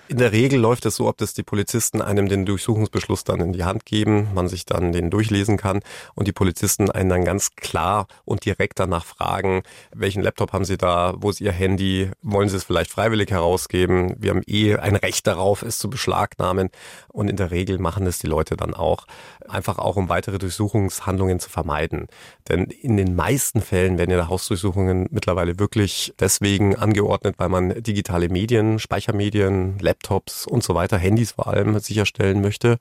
In 0.09 0.19
der 0.19 0.31
Regel 0.31 0.61
läuft 0.61 0.87
es 0.87 0.95
so 0.95 1.09
ab, 1.09 1.17
dass 1.19 1.35
die 1.35 1.43
Polizisten 1.43 2.01
einem 2.01 2.29
den 2.29 2.47
Durchsuchungsbeschluss 2.47 3.25
dann 3.25 3.41
in 3.41 3.53
die 3.53 3.65
Hand 3.65 3.85
geben, 3.85 4.29
man 4.35 4.47
sich 4.47 4.65
dann 4.65 4.93
den 4.93 5.11
durchlesen 5.11 5.57
kann 5.57 5.81
und 6.15 6.29
die 6.29 6.33
Polizisten 6.33 6.93
einen 6.93 7.09
dann 7.09 7.25
ganz 7.25 7.57
klar 7.57 8.07
und 8.25 8.45
direkt 8.45 8.79
danach 8.79 9.05
fragen, 9.05 9.63
welchen 9.93 10.23
Laptop 10.23 10.53
haben 10.53 10.65
sie 10.65 10.79
da, 10.79 11.15
wo 11.19 11.31
ist 11.31 11.41
ihr 11.41 11.51
Handy, 11.51 12.11
wollen 12.23 12.49
sie 12.49 12.57
es 12.57 12.63
vielleicht 12.63 12.93
freiwillig 12.93 13.33
herausgeben, 13.33 14.15
wir 14.19 14.31
haben 14.31 14.43
eh 14.47 14.77
ein 14.77 14.95
Recht 14.95 15.27
darauf, 15.27 15.63
es 15.63 15.79
zu 15.79 15.91
beschlagnahmen 15.91 16.71
und 17.09 17.29
in 17.29 17.37
der 17.37 17.51
Regel 17.51 17.79
machen 17.79 18.07
es 18.07 18.21
die 18.21 18.29
Leute 18.29 18.57
dann 18.57 18.75
auch, 18.75 19.07
einfach 19.49 19.79
auch 19.79 19.97
um 19.97 20.09
weitere 20.09 20.39
Durchsuchungshandlungen 20.39 21.41
zu 21.41 21.51
vermeiden. 21.51 22.07
Denn 22.49 22.67
in 22.67 22.97
den 22.97 23.17
meisten 23.17 23.61
Fällen 23.61 23.99
werden 23.99 24.11
ja 24.11 24.29
Hausdurchsuchungen 24.29 25.09
mittlerweile 25.11 25.59
wirklich 25.59 26.15
deswegen 26.21 26.77
angeordnet, 26.77 27.35
weil 27.39 27.49
man 27.49 27.83
digitale 27.83 28.29
Medien, 28.29 28.79
Speichermedien, 28.79 29.79
Laptops, 29.81 29.96
Laptops 29.97 30.47
und 30.47 30.62
so 30.62 30.75
weiter, 30.75 30.99
Handys 30.99 31.33
vor 31.33 31.49
allem 31.49 31.79
sicherstellen 31.79 32.41
möchte. 32.41 32.79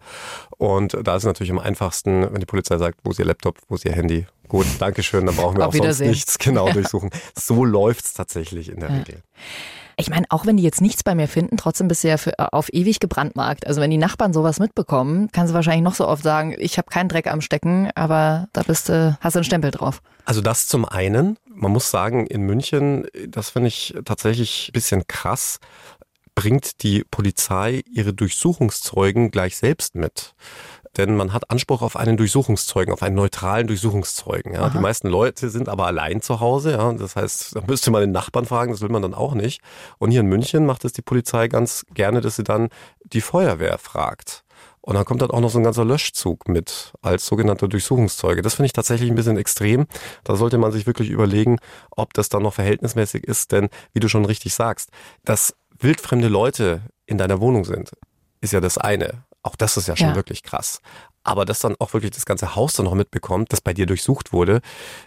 Und 0.57 0.97
da 1.03 1.15
ist 1.15 1.23
es 1.23 1.27
natürlich 1.27 1.51
am 1.51 1.59
einfachsten, 1.59 2.21
wenn 2.31 2.39
die 2.39 2.45
Polizei 2.45 2.77
sagt, 2.77 2.99
wo 3.03 3.11
ist 3.11 3.19
Ihr 3.19 3.25
Laptop, 3.25 3.57
wo 3.67 3.75
ist 3.75 3.85
Ihr 3.85 3.93
Handy? 3.93 4.25
Gut, 4.47 4.67
Dankeschön, 4.79 5.25
dann 5.25 5.35
brauchen 5.35 5.57
wir 5.57 5.67
auch 5.67 5.73
sonst 5.73 6.01
nichts 6.01 6.37
genau 6.37 6.67
ja. 6.67 6.73
durchsuchen. 6.73 7.09
So 7.37 7.65
läuft 7.65 8.05
es 8.05 8.13
tatsächlich 8.13 8.69
in 8.69 8.79
der 8.79 8.89
ja. 8.89 8.97
Regel. 8.97 9.21
Ich 9.97 10.09
meine, 10.09 10.25
auch 10.29 10.45
wenn 10.45 10.57
die 10.57 10.63
jetzt 10.63 10.81
nichts 10.81 11.03
bei 11.03 11.15
mir 11.15 11.29
finden, 11.29 11.55
trotzdem 11.55 11.87
bist 11.87 12.03
du 12.03 12.09
ja 12.09 12.17
für, 12.17 12.33
auf 12.53 12.67
ewig 12.73 12.99
gebrandmarkt. 12.99 13.65
Also 13.65 13.79
wenn 13.79 13.89
die 13.89 13.97
Nachbarn 13.97 14.33
sowas 14.33 14.59
mitbekommen, 14.59 15.29
kannst 15.31 15.51
du 15.51 15.55
wahrscheinlich 15.55 15.83
noch 15.83 15.95
so 15.95 16.05
oft 16.05 16.21
sagen, 16.21 16.53
ich 16.57 16.77
habe 16.77 16.89
keinen 16.89 17.07
Dreck 17.07 17.27
am 17.27 17.39
Stecken, 17.39 17.89
aber 17.95 18.49
da 18.51 18.63
bist 18.63 18.89
du, 18.89 19.17
hast 19.21 19.35
du 19.35 19.39
einen 19.39 19.45
Stempel 19.45 19.71
drauf. 19.71 20.01
Also 20.25 20.41
das 20.41 20.67
zum 20.67 20.83
einen. 20.83 21.37
Man 21.47 21.71
muss 21.71 21.89
sagen, 21.89 22.27
in 22.27 22.41
München, 22.41 23.07
das 23.29 23.51
finde 23.51 23.69
ich 23.69 23.95
tatsächlich 24.03 24.67
ein 24.69 24.73
bisschen 24.73 25.07
krass, 25.07 25.59
bringt 26.35 26.83
die 26.83 27.03
Polizei 27.09 27.81
ihre 27.91 28.13
Durchsuchungszeugen 28.13 29.31
gleich 29.31 29.57
selbst 29.57 29.95
mit 29.95 30.35
denn 30.97 31.15
man 31.15 31.33
hat 31.33 31.49
Anspruch 31.49 31.81
auf 31.81 31.95
einen 31.95 32.17
Durchsuchungszeugen, 32.17 32.93
auf 32.93 33.03
einen 33.03 33.15
neutralen 33.15 33.67
Durchsuchungszeugen. 33.67 34.53
Ja. 34.53 34.69
Die 34.69 34.79
meisten 34.79 35.07
Leute 35.07 35.49
sind 35.49 35.69
aber 35.69 35.87
allein 35.87 36.21
zu 36.21 36.39
Hause. 36.39 36.73
Ja. 36.73 36.93
Das 36.93 37.15
heißt, 37.15 37.55
da 37.55 37.61
müsste 37.67 37.91
man 37.91 38.01
den 38.01 38.11
Nachbarn 38.11 38.45
fragen, 38.45 38.71
das 38.71 38.81
will 38.81 38.89
man 38.89 39.01
dann 39.01 39.13
auch 39.13 39.33
nicht. 39.33 39.61
Und 39.97 40.11
hier 40.11 40.21
in 40.21 40.27
München 40.27 40.65
macht 40.65 40.85
es 40.85 40.93
die 40.93 41.01
Polizei 41.01 41.47
ganz 41.47 41.85
gerne, 41.93 42.21
dass 42.21 42.37
sie 42.37 42.43
dann 42.43 42.69
die 43.03 43.21
Feuerwehr 43.21 43.77
fragt. 43.77 44.43
Und 44.81 44.93
dann 44.93 45.03
kommt 45.03 45.23
dann 45.23 45.31
auch 45.31 45.39
noch 45.39 45.49
so 45.49 45.57
ein 45.57 45.63
ganzer 45.63 45.83
Löschzug 45.83 46.47
mit 46.47 46.93
als 47.01 47.25
sogenannter 47.25 47.67
Durchsuchungszeuge. 47.67 48.43
Das 48.43 48.53
finde 48.53 48.67
ich 48.67 48.73
tatsächlich 48.73 49.09
ein 49.09 49.15
bisschen 49.15 49.37
extrem. 49.37 49.87
Da 50.23 50.35
sollte 50.35 50.59
man 50.59 50.71
sich 50.71 50.85
wirklich 50.85 51.09
überlegen, 51.09 51.57
ob 51.89 52.13
das 52.13 52.29
dann 52.29 52.43
noch 52.43 52.53
verhältnismäßig 52.53 53.23
ist. 53.23 53.51
Denn, 53.51 53.69
wie 53.93 53.99
du 53.99 54.07
schon 54.07 54.25
richtig 54.25 54.53
sagst, 54.53 54.91
dass 55.23 55.55
wildfremde 55.79 56.27
Leute 56.27 56.81
in 57.05 57.17
deiner 57.17 57.39
Wohnung 57.39 57.65
sind, 57.65 57.91
ist 58.41 58.53
ja 58.53 58.61
das 58.61 58.77
eine. 58.77 59.23
Auch 59.43 59.55
das 59.55 59.77
ist 59.77 59.87
ja 59.87 59.95
schon 59.95 60.09
ja. 60.09 60.15
wirklich 60.15 60.43
krass. 60.43 60.81
Aber 61.23 61.45
dass 61.45 61.59
dann 61.59 61.75
auch 61.79 61.93
wirklich 61.93 62.11
das 62.11 62.25
ganze 62.25 62.55
Haus 62.55 62.73
dann 62.73 62.85
noch 62.85 62.93
mitbekommt, 62.93 63.51
das 63.51 63.61
bei 63.61 63.73
dir 63.73 63.85
durchsucht 63.85 64.33
wurde, 64.33 64.61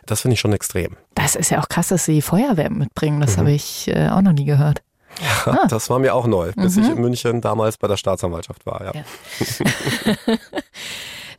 das 0.07 0.23
finde 0.23 0.35
ich 0.35 0.41
schon 0.41 0.53
extrem. 0.53 0.97
Das 1.15 1.35
ist 1.35 1.51
ja 1.51 1.61
auch 1.61 1.69
krass, 1.69 1.89
dass 1.89 2.05
sie 2.05 2.23
Feuerwehr 2.23 2.71
mitbringen. 2.71 3.21
Das 3.21 3.37
mhm. 3.37 3.41
habe 3.41 3.53
ich 3.53 3.89
äh, 3.89 4.09
auch 4.09 4.21
noch 4.21 4.33
nie 4.33 4.45
gehört. 4.45 4.83
Ja, 5.21 5.53
ah. 5.53 5.67
das 5.69 5.91
war 5.91 5.99
mir 5.99 6.15
auch 6.15 6.27
neu, 6.27 6.53
bis 6.53 6.77
mhm. 6.77 6.83
ich 6.83 6.89
in 6.91 7.01
München 7.01 7.41
damals 7.41 7.79
bei 7.79 7.89
der 7.89 7.97
Staatsanwaltschaft 7.97 8.67
war. 8.67 8.85
Ja. 8.85 8.93
ja. 8.95 10.37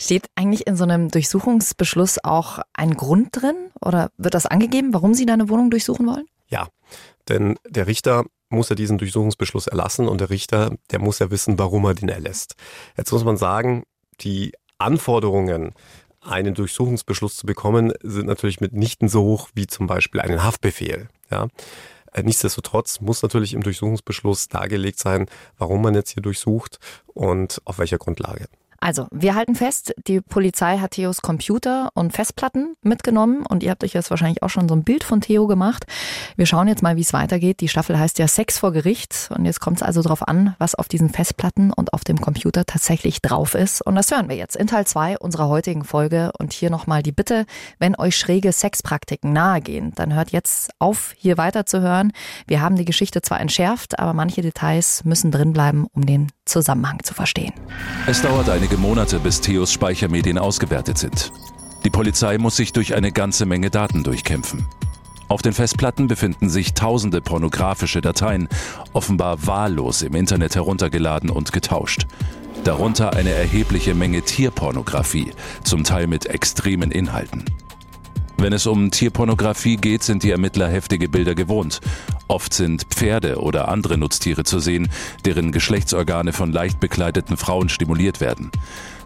Steht 0.01 0.27
eigentlich 0.35 0.65
in 0.65 0.75
so 0.75 0.83
einem 0.83 1.09
Durchsuchungsbeschluss 1.09 2.23
auch 2.23 2.59
ein 2.73 2.95
Grund 2.95 3.29
drin 3.31 3.55
oder 3.81 4.09
wird 4.17 4.33
das 4.33 4.45
angegeben, 4.45 4.93
warum 4.93 5.13
Sie 5.13 5.25
deine 5.25 5.49
Wohnung 5.49 5.69
durchsuchen 5.69 6.07
wollen? 6.07 6.25
Ja, 6.47 6.67
denn 7.27 7.57
der 7.67 7.87
Richter 7.87 8.25
muss 8.49 8.69
er 8.69 8.75
diesen 8.75 8.97
Durchsuchungsbeschluss 8.97 9.67
erlassen 9.67 10.07
und 10.07 10.21
der 10.21 10.29
Richter, 10.29 10.75
der 10.91 10.99
muss 10.99 11.19
ja 11.19 11.31
wissen, 11.31 11.59
warum 11.59 11.85
er 11.85 11.93
den 11.93 12.09
erlässt. 12.09 12.55
Jetzt 12.97 13.11
muss 13.11 13.23
man 13.23 13.37
sagen, 13.37 13.83
die 14.21 14.53
Anforderungen, 14.77 15.73
einen 16.21 16.53
Durchsuchungsbeschluss 16.53 17.37
zu 17.37 17.45
bekommen, 17.45 17.93
sind 18.01 18.27
natürlich 18.27 18.59
mitnichten 18.59 19.07
so 19.07 19.23
hoch 19.23 19.49
wie 19.53 19.67
zum 19.67 19.87
Beispiel 19.87 20.21
einen 20.21 20.43
Haftbefehl. 20.43 21.07
Ja. 21.31 21.47
Äh, 22.11 22.23
nichtsdestotrotz 22.23 22.99
muss 23.01 23.21
natürlich 23.21 23.53
im 23.53 23.63
Durchsuchungsbeschluss 23.63 24.47
dargelegt 24.47 24.99
sein, 24.99 25.27
warum 25.57 25.81
man 25.81 25.95
jetzt 25.95 26.11
hier 26.11 26.23
durchsucht 26.23 26.79
und 27.07 27.61
auf 27.65 27.79
welcher 27.79 27.97
Grundlage. 27.97 28.47
Also, 28.81 29.07
wir 29.11 29.35
halten 29.35 29.55
fest, 29.55 29.93
die 30.07 30.21
Polizei 30.21 30.77
hat 30.77 30.91
Theos 30.91 31.21
Computer 31.21 31.89
und 31.93 32.13
Festplatten 32.13 32.75
mitgenommen 32.81 33.45
und 33.45 33.63
ihr 33.63 33.71
habt 33.71 33.83
euch 33.83 33.93
jetzt 33.93 34.09
wahrscheinlich 34.09 34.41
auch 34.41 34.49
schon 34.49 34.69
so 34.69 34.75
ein 34.75 34.83
Bild 34.83 35.03
von 35.03 35.21
Theo 35.21 35.47
gemacht. 35.47 35.85
Wir 36.37 36.45
schauen 36.45 36.67
jetzt 36.67 36.81
mal, 36.81 36.95
wie 36.95 37.01
es 37.01 37.13
weitergeht. 37.13 37.59
Die 37.59 37.67
Staffel 37.67 37.99
heißt 37.99 38.19
ja 38.19 38.27
Sex 38.27 38.59
vor 38.59 38.71
Gericht 38.71 39.29
und 39.35 39.45
jetzt 39.45 39.59
kommt 39.59 39.77
es 39.77 39.83
also 39.83 40.01
darauf 40.01 40.27
an, 40.27 40.55
was 40.59 40.75
auf 40.75 40.87
diesen 40.87 41.09
Festplatten 41.09 41.73
und 41.73 41.93
auf 41.93 42.03
dem 42.03 42.21
Computer 42.21 42.65
tatsächlich 42.65 43.21
drauf 43.21 43.53
ist. 43.55 43.81
Und 43.81 43.95
das 43.95 44.11
hören 44.11 44.29
wir 44.29 44.35
jetzt 44.35 44.55
in 44.55 44.67
Teil 44.67 44.87
2 44.87 45.17
unserer 45.17 45.49
heutigen 45.49 45.83
Folge. 45.83 46.31
Und 46.39 46.53
hier 46.53 46.69
nochmal 46.69 47.03
die 47.03 47.11
Bitte, 47.11 47.45
wenn 47.79 47.95
euch 47.97 48.15
schräge 48.15 48.51
Sexpraktiken 48.51 49.33
nahegehen, 49.33 49.91
dann 49.95 50.13
hört 50.13 50.31
jetzt 50.31 50.71
auf, 50.79 51.13
hier 51.17 51.37
weiterzuhören. 51.37 52.13
Wir 52.47 52.61
haben 52.61 52.75
die 52.75 52.85
Geschichte 52.85 53.21
zwar 53.21 53.39
entschärft, 53.41 53.99
aber 53.99 54.13
manche 54.13 54.41
Details 54.41 55.03
müssen 55.03 55.31
drinbleiben, 55.31 55.87
um 55.93 56.05
den 56.05 56.31
Zusammenhang 56.49 56.99
zu 57.03 57.13
verstehen. 57.13 57.53
Es 58.07 58.21
dauert 58.21 58.49
einige 58.49 58.77
Monate, 58.77 59.19
bis 59.19 59.41
Theos 59.41 59.71
Speichermedien 59.71 60.37
ausgewertet 60.37 60.97
sind. 60.97 61.31
Die 61.85 61.89
Polizei 61.89 62.37
muss 62.37 62.57
sich 62.57 62.73
durch 62.73 62.95
eine 62.95 63.11
ganze 63.11 63.45
Menge 63.45 63.69
Daten 63.69 64.03
durchkämpfen. 64.03 64.65
Auf 65.29 65.43
den 65.43 65.53
Festplatten 65.53 66.07
befinden 66.07 66.49
sich 66.49 66.73
tausende 66.73 67.21
pornografische 67.21 68.01
Dateien, 68.01 68.49
offenbar 68.93 69.45
wahllos 69.45 70.01
im 70.01 70.15
Internet 70.15 70.55
heruntergeladen 70.55 71.29
und 71.29 71.53
getauscht. 71.53 72.07
Darunter 72.63 73.13
eine 73.13 73.29
erhebliche 73.29 73.93
Menge 73.93 74.23
Tierpornografie, 74.23 75.31
zum 75.63 75.83
Teil 75.83 76.07
mit 76.07 76.25
extremen 76.25 76.91
Inhalten. 76.91 77.45
Wenn 78.41 78.53
es 78.53 78.65
um 78.67 78.89
Tierpornografie 78.89 79.75
geht, 79.75 80.01
sind 80.01 80.23
die 80.23 80.31
Ermittler 80.31 80.69
heftige 80.69 81.09
Bilder 81.09 81.35
gewohnt. 81.35 81.81
Oft 82.29 82.53
sind 82.53 82.85
Pferde 82.85 83.41
oder 83.41 83.67
andere 83.67 83.97
Nutztiere 83.97 84.45
zu 84.45 84.59
sehen, 84.59 84.87
deren 85.25 85.51
Geschlechtsorgane 85.51 86.31
von 86.31 86.53
leicht 86.53 86.79
bekleideten 86.79 87.35
Frauen 87.35 87.67
stimuliert 87.67 88.21
werden. 88.21 88.49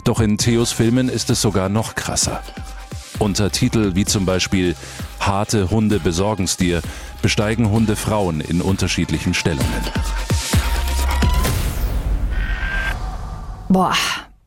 Doch 0.03 0.19
in 0.21 0.37
Theos 0.37 0.71
Filmen 0.71 1.09
ist 1.09 1.31
es 1.31 1.41
sogar 1.41 1.67
noch 1.67 1.95
krasser. 1.95 2.43
Untertitel 3.17 3.95
wie 3.95 4.05
zum 4.05 4.27
Beispiel 4.27 4.75
Harte 5.19 5.71
Hunde 5.71 5.99
besorgen's 5.99 6.55
dir 6.55 6.83
besteigen 7.23 7.71
Hunde 7.71 7.95
Frauen 7.95 8.39
in 8.39 8.61
unterschiedlichen 8.61 9.33
Stellungen. 9.33 9.81
Boah, 13.67 13.95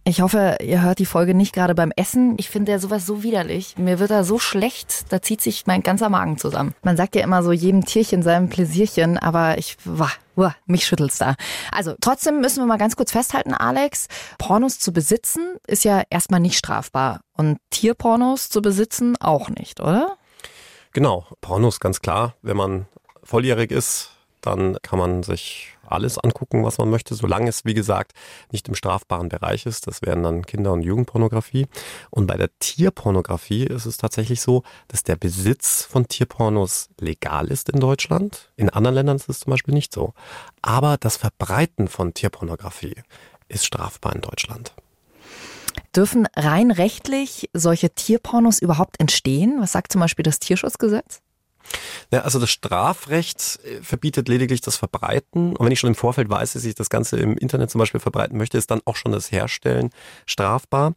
ich 0.09 0.21
hoffe, 0.21 0.59
ihr 0.63 0.83
hört 0.83 1.01
die 1.01 1.05
Folge 1.05 1.35
nicht 1.35 1.53
gerade 1.53 1.75
beim 1.75 1.93
Essen. 1.97 2.37
Ich 2.39 2.49
finde 2.49 2.71
ja 2.71 2.79
sowas 2.79 3.07
so 3.07 3.25
widerlich. 3.25 3.77
Mir 3.77 3.99
wird 3.99 4.13
da 4.13 4.23
so 4.23 4.39
schlecht, 4.39 5.13
da 5.13 5.21
zieht 5.21 5.41
sich 5.41 5.67
mein 5.67 5.83
ganzer 5.83 6.09
Magen 6.09 6.39
zusammen. 6.39 6.75
Man 6.85 6.97
sagt 6.97 7.17
ja 7.17 7.25
immer 7.25 7.43
so 7.43 7.51
jedem 7.51 7.85
Tierchen 7.85 8.23
seinem 8.23 8.49
Pläsierchen, 8.49 9.19
aber 9.19 9.59
ich, 9.59 9.77
wah, 9.85 10.13
wah, 10.37 10.55
mich 10.67 10.87
schüttelt's 10.87 11.19
da. 11.19 11.35
Also 11.73 11.95
trotzdem 12.01 12.41
müssen 12.41 12.63
wir 12.63 12.67
mal 12.67 12.79
ganz 12.79 12.95
kurz 12.95 13.11
festhalten, 13.11 13.53
Alex, 13.53 14.07
Pornos 14.39 14.79
zu 14.79 14.93
besitzen 14.93 15.57
ist 15.67 15.85
ja 15.85 16.05
erstmal 16.09 16.39
nicht 16.39 16.57
strafbar 16.57 17.23
und 17.33 17.59
Tierpornos 17.71 18.49
zu 18.49 18.63
besitzen 18.63 19.17
auch 19.19 19.49
nicht, 19.49 19.81
oder? 19.81 20.17
Genau, 20.93 21.27
Pornos 21.41 21.81
ganz 21.81 22.01
klar. 22.01 22.37
Wenn 22.43 22.57
man 22.57 22.87
volljährig 23.25 23.73
ist, 23.73 24.16
dann 24.47 24.79
kann 24.83 24.99
man 24.99 25.23
sich 25.23 25.77
alles 25.87 26.19
angucken, 26.19 26.65
was 26.65 26.79
man 26.79 26.91
möchte, 26.91 27.15
solange 27.15 27.49
es, 27.49 27.65
wie 27.65 27.75
gesagt, 27.75 28.13
nicht 28.51 28.69
im 28.69 28.75
strafbaren 28.75 29.29
Bereich 29.29 29.67
ist. 29.67 29.87
Das 29.87 30.03
wären 30.03 30.23
dann 30.23 30.47
Kinder- 30.47 30.73
und 30.73 30.83
Jugendpornografie. 30.83 31.67
Und 32.11 32.27
bei 32.27 32.37
der 32.37 32.51
Tierpornografie 32.59 33.65
ist 33.65 33.87
es 33.87 33.97
tatsächlich 33.97 34.41
so, 34.41 34.63
dass 34.89 35.03
der 35.03 35.17
Besitz 35.17 35.83
von 35.83 36.09
Tierpornos 36.09 36.89
legal 37.01 37.49
ist 37.49 37.69
in 37.69 37.81
Deutschland. 37.81 38.51
In 38.57 38.71
anderen 38.71 38.95
Ländern 38.95 39.17
ist 39.17 39.29
es 39.29 39.41
zum 39.41 39.51
Beispiel 39.51 39.75
nicht 39.75 39.93
so. 39.93 40.15
Aber 40.63 40.97
das 40.99 41.17
Verbreiten 41.17 41.89
von 41.89 42.15
Tierpornografie 42.15 42.97
ist 43.49 43.65
strafbar 43.65 44.15
in 44.15 44.23
Deutschland. 44.23 44.75
Dürfen 45.95 46.27
rein 46.35 46.71
rechtlich 46.71 47.49
solche 47.53 47.91
Tierpornos 47.91 48.59
überhaupt 48.59 49.01
entstehen? 49.01 49.59
Was 49.61 49.73
sagt 49.73 49.93
zum 49.93 50.01
Beispiel 50.01 50.23
das 50.23 50.39
Tierschutzgesetz? 50.39 51.21
Ja, 52.13 52.21
also 52.21 52.39
das 52.39 52.51
Strafrecht 52.51 53.59
äh, 53.65 53.83
verbietet 53.83 54.29
lediglich 54.29 54.61
das 54.61 54.77
Verbreiten. 54.77 55.57
Und 55.57 55.65
wenn 55.65 55.73
ich 55.73 55.81
schon 55.81 55.89
im 55.89 55.95
Vorfeld 55.95 56.29
weiß, 56.29 56.55
dass 56.55 56.65
ich 56.65 56.75
das 56.75 56.91
Ganze 56.91 57.19
im 57.19 57.37
Internet 57.37 57.71
zum 57.71 57.79
Beispiel 57.79 58.01
verbreiten 58.01 58.37
möchte, 58.39 58.59
ist 58.59 58.71
dann 58.71 58.81
auch 58.85 58.97
schon 58.97 59.13
das 59.13 59.33
Herstellen 59.33 59.91
strafbar. 60.27 60.95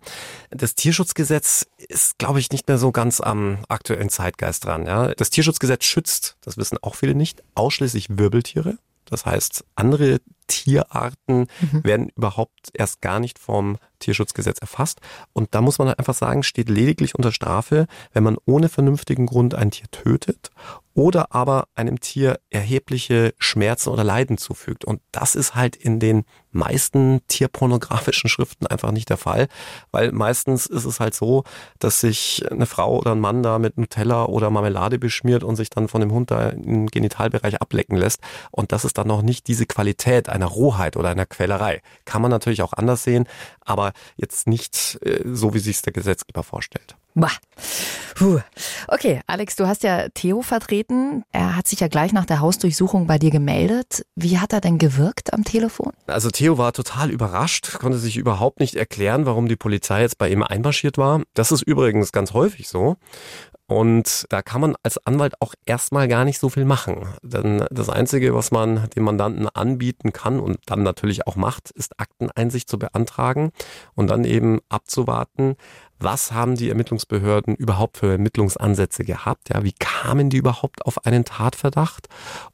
Das 0.50 0.76
Tierschutzgesetz 0.76 1.68
ist, 1.88 2.18
glaube 2.18 2.40
ich, 2.40 2.52
nicht 2.52 2.68
mehr 2.68 2.78
so 2.78 2.92
ganz 2.92 3.22
am 3.22 3.60
aktuellen 3.68 4.10
Zeitgeist 4.10 4.66
dran. 4.66 4.86
Ja. 4.86 5.14
Das 5.16 5.30
Tierschutzgesetz 5.30 5.86
schützt, 5.86 6.38
das 6.42 6.58
wissen 6.58 6.78
auch 6.82 6.96
viele 6.96 7.16
nicht, 7.16 7.44
ausschließlich 7.56 8.18
Wirbeltiere. 8.18 8.78
Das 9.06 9.26
heißt, 9.26 9.66
andere 9.76 10.20
Tierarten 10.50 11.48
mhm. 11.62 11.84
werden 11.84 12.10
überhaupt 12.16 12.70
erst 12.74 13.00
gar 13.00 13.22
nicht 13.22 13.40
vom 13.40 13.78
Tierschutzgesetz 14.00 14.60
erfasst. 14.60 15.00
Und 15.34 15.54
da 15.56 15.62
muss 15.62 15.78
man 15.78 15.88
halt 15.88 16.00
einfach 16.00 16.14
sagen, 16.14 16.44
steht 16.44 16.70
lediglich 16.70 17.16
unter 17.16 17.32
Strafe, 17.32 17.88
wenn 18.14 18.24
man 18.24 18.38
ohne 18.46 18.70
vernünftigen 18.70 19.26
Grund 19.26 19.56
ein 19.56 19.72
Tier 19.72 19.90
tötet 19.92 20.52
oder 21.00 21.34
aber 21.34 21.68
einem 21.76 22.02
Tier 22.02 22.40
erhebliche 22.50 23.34
Schmerzen 23.38 23.90
oder 23.90 24.04
Leiden 24.04 24.38
zufügt. 24.38 24.84
Und 24.84 25.00
das 25.14 25.36
ist 25.36 25.56
halt 25.56 25.78
in 25.78 26.00
den 26.00 26.26
meisten 26.52 27.22
tierpornografischen 27.28 28.30
Schriften 28.30 28.68
einfach 28.68 28.92
nicht 28.92 29.10
der 29.10 29.16
Fall, 29.16 29.48
weil 29.92 30.12
meistens 30.12 30.66
ist 30.66 30.84
es 30.84 31.00
halt 31.00 31.14
so, 31.14 31.44
dass 31.78 32.02
sich 32.02 32.44
eine 32.52 32.66
Frau 32.66 32.98
oder 32.98 33.12
ein 33.14 33.20
Mann 33.22 33.44
da 33.44 33.60
mit 33.60 33.78
Nutella 33.78 34.26
oder 34.26 34.50
Marmelade 34.50 35.00
beschmiert 35.00 35.44
und 35.44 35.56
sich 35.56 35.70
dann 35.70 35.88
von 35.88 36.02
dem 36.02 36.12
Hund 36.12 36.32
da 36.32 36.50
im 36.50 36.88
Genitalbereich 36.88 37.62
ablecken 37.62 37.96
lässt. 37.96 38.20
Und 38.52 38.74
das 38.74 38.84
ist 38.84 38.98
dann 38.98 39.08
noch 39.08 39.22
nicht 39.22 39.48
diese 39.48 39.68
Qualität 39.68 40.28
einer 40.42 40.52
Rohheit 40.52 40.98
oder 40.98 41.10
einer 41.10 41.26
Quälerei. 41.26 41.82
Kann 42.06 42.22
man 42.22 42.32
natürlich 42.32 42.62
auch 42.62 42.74
anders 42.74 43.04
sehen, 43.04 43.28
aber 43.62 43.94
jetzt 44.16 44.48
nicht 44.48 45.00
äh, 45.02 45.22
so, 45.26 45.54
wie 45.54 45.60
sich 45.60 45.82
der 45.82 45.94
Gesetzgeber 45.94 46.44
vorstellt. 46.44 46.96
Bah. 47.16 47.32
Puh. 48.16 48.40
Okay, 48.88 49.22
Alex, 49.28 49.56
du 49.56 49.68
hast 49.68 49.84
ja 49.84 50.10
Theo 50.10 50.42
vertreten. 50.42 51.24
Er 51.32 51.56
hat 51.56 51.68
sich 51.68 51.80
ja 51.80 51.88
gleich 51.88 52.12
nach 52.12 52.26
der 52.26 52.40
Hausdurchsuchung 52.40 53.08
bei 53.08 53.18
dir 53.18 53.32
gemeldet. 53.32 54.06
Wie 54.16 54.40
hat 54.40 54.54
er 54.54 54.62
denn 54.62 54.78
gewirkt 54.78 55.34
am 55.34 55.44
Telefon? 55.44 55.94
Also 56.06 56.30
Theo 56.30 56.58
war 56.58 56.74
total 56.74 57.10
überrascht, 57.10 57.80
konnte 57.80 57.98
sich 57.98 58.18
überhaupt 58.18 58.60
nicht 58.60 58.76
erklären, 58.76 59.26
warum 59.26 59.48
die 59.48 59.56
Polizei 59.56 60.02
jetzt 60.02 60.18
bei 60.18 60.30
ihm 60.30 60.44
einmarschiert 60.44 60.98
war. 60.98 61.22
Das 61.34 61.52
ist 61.52 61.62
übrigens 61.64 62.12
ganz 62.12 62.34
häufig 62.34 62.68
so. 62.68 62.98
Und 63.70 64.26
da 64.30 64.42
kann 64.42 64.62
man 64.62 64.76
als 64.82 64.98
Anwalt 65.06 65.36
auch 65.42 65.54
erstmal 65.64 66.08
gar 66.08 66.26
nicht 66.26 66.40
so 66.40 66.50
viel 66.50 66.66
machen. 66.66 67.08
Denn 67.22 67.64
das 67.70 67.88
Einzige, 67.88 68.34
was 68.34 68.50
man 68.50 68.90
dem 68.96 69.04
Mandanten 69.04 69.48
anbieten 69.48 70.12
kann 70.12 70.40
und 70.40 70.58
dann 70.66 70.82
natürlich 70.82 71.28
auch 71.28 71.36
macht, 71.36 71.70
ist 71.70 72.00
Akteneinsicht 72.00 72.68
zu 72.68 72.80
beantragen 72.80 73.52
und 73.94 74.10
dann 74.10 74.26
eben 74.26 74.60
abzuwarten, 74.70 75.56
was 76.00 76.32
haben 76.32 76.56
die 76.56 76.70
Ermittlungsbehörden 76.70 77.54
überhaupt 77.56 77.98
für 77.98 78.14
Ermittlungsansätze 78.14 79.04
gehabt? 79.04 79.50
Ja, 79.50 79.64
wie 79.64 79.76
kamen 79.78 80.32
die 80.32 80.38
überhaupt 80.38 80.84
auf 80.88 81.06
einen 81.06 81.24
Tatverdacht? 81.24 82.08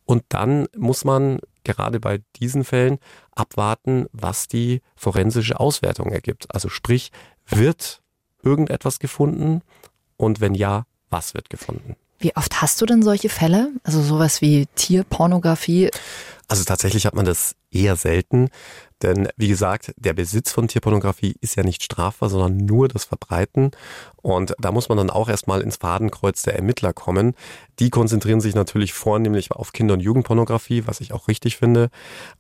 Und 0.04 0.24
dann 0.28 0.68
muss 0.76 1.06
man 1.06 1.40
gerade 1.64 2.02
bei 2.02 2.20
diesen 2.36 2.66
Fällen 2.66 2.98
abwarten, 3.32 4.08
was 4.12 4.50
die 4.50 4.82
forensische 4.98 5.62
Auswertung 5.62 6.12
ergibt. 6.12 6.54
Also 6.54 6.68
sprich, 6.68 7.14
wird 7.48 8.02
irgendetwas 8.44 9.00
gefunden? 9.00 9.62
Und 10.18 10.42
wenn 10.42 10.56
ja, 10.56 10.84
was 11.10 11.34
wird 11.34 11.50
gefunden? 11.50 11.96
Wie 12.20 12.36
oft 12.36 12.62
hast 12.62 12.82
du 12.82 12.86
denn 12.86 13.04
solche 13.04 13.30
Fälle? 13.30 13.72
Also 13.84 14.02
sowas 14.02 14.42
wie 14.42 14.68
Tierpornografie? 14.76 15.92
Also 16.48 16.64
tatsächlich 16.64 17.06
hat 17.06 17.16
man 17.16 17.26
das 17.26 17.56
eher 17.72 17.96
selten. 17.96 18.50
Denn 19.02 19.28
wie 19.36 19.50
gesagt, 19.50 19.94
der 19.98 20.14
Besitz 20.14 20.52
von 20.52 20.68
Tierpornografie 20.68 21.36
ist 21.42 21.56
ja 21.56 21.64
nicht 21.64 21.84
strafbar, 21.84 22.30
sondern 22.30 22.58
nur 22.58 22.88
das 22.88 23.04
Verbreiten. 23.04 23.72
Und 24.22 24.56
da 24.60 24.72
muss 24.72 24.88
man 24.88 24.98
dann 24.98 25.10
auch 25.10 25.28
erstmal 25.28 25.62
ins 25.62 25.78
Fadenkreuz 25.78 26.44
der 26.44 26.56
Ermittler 26.56 26.94
kommen. 26.94 27.36
Die 27.80 27.90
konzentrieren 27.90 28.42
sich 28.42 28.56
natürlich 28.56 28.94
vornehmlich 28.94 29.52
auf 29.52 29.74
Kinder- 29.74 29.96
und 29.96 30.00
Jugendpornografie, 30.00 30.84
was 30.86 31.02
ich 31.02 31.14
auch 31.14 31.28
richtig 31.28 31.58
finde. 31.58 31.90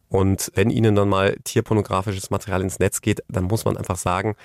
Und 0.07 0.51
wenn 0.55 0.69
ihnen 0.69 0.95
dann 0.95 1.09
mal 1.09 1.35
tierpornografisches 1.43 2.29
Material 2.29 2.61
ins 2.61 2.79
Netz 2.79 3.01
geht, 3.01 3.21
dann 3.27 3.45
muss 3.45 3.65
man 3.65 3.75
einfach 3.75 3.97
sagen, 3.97 4.35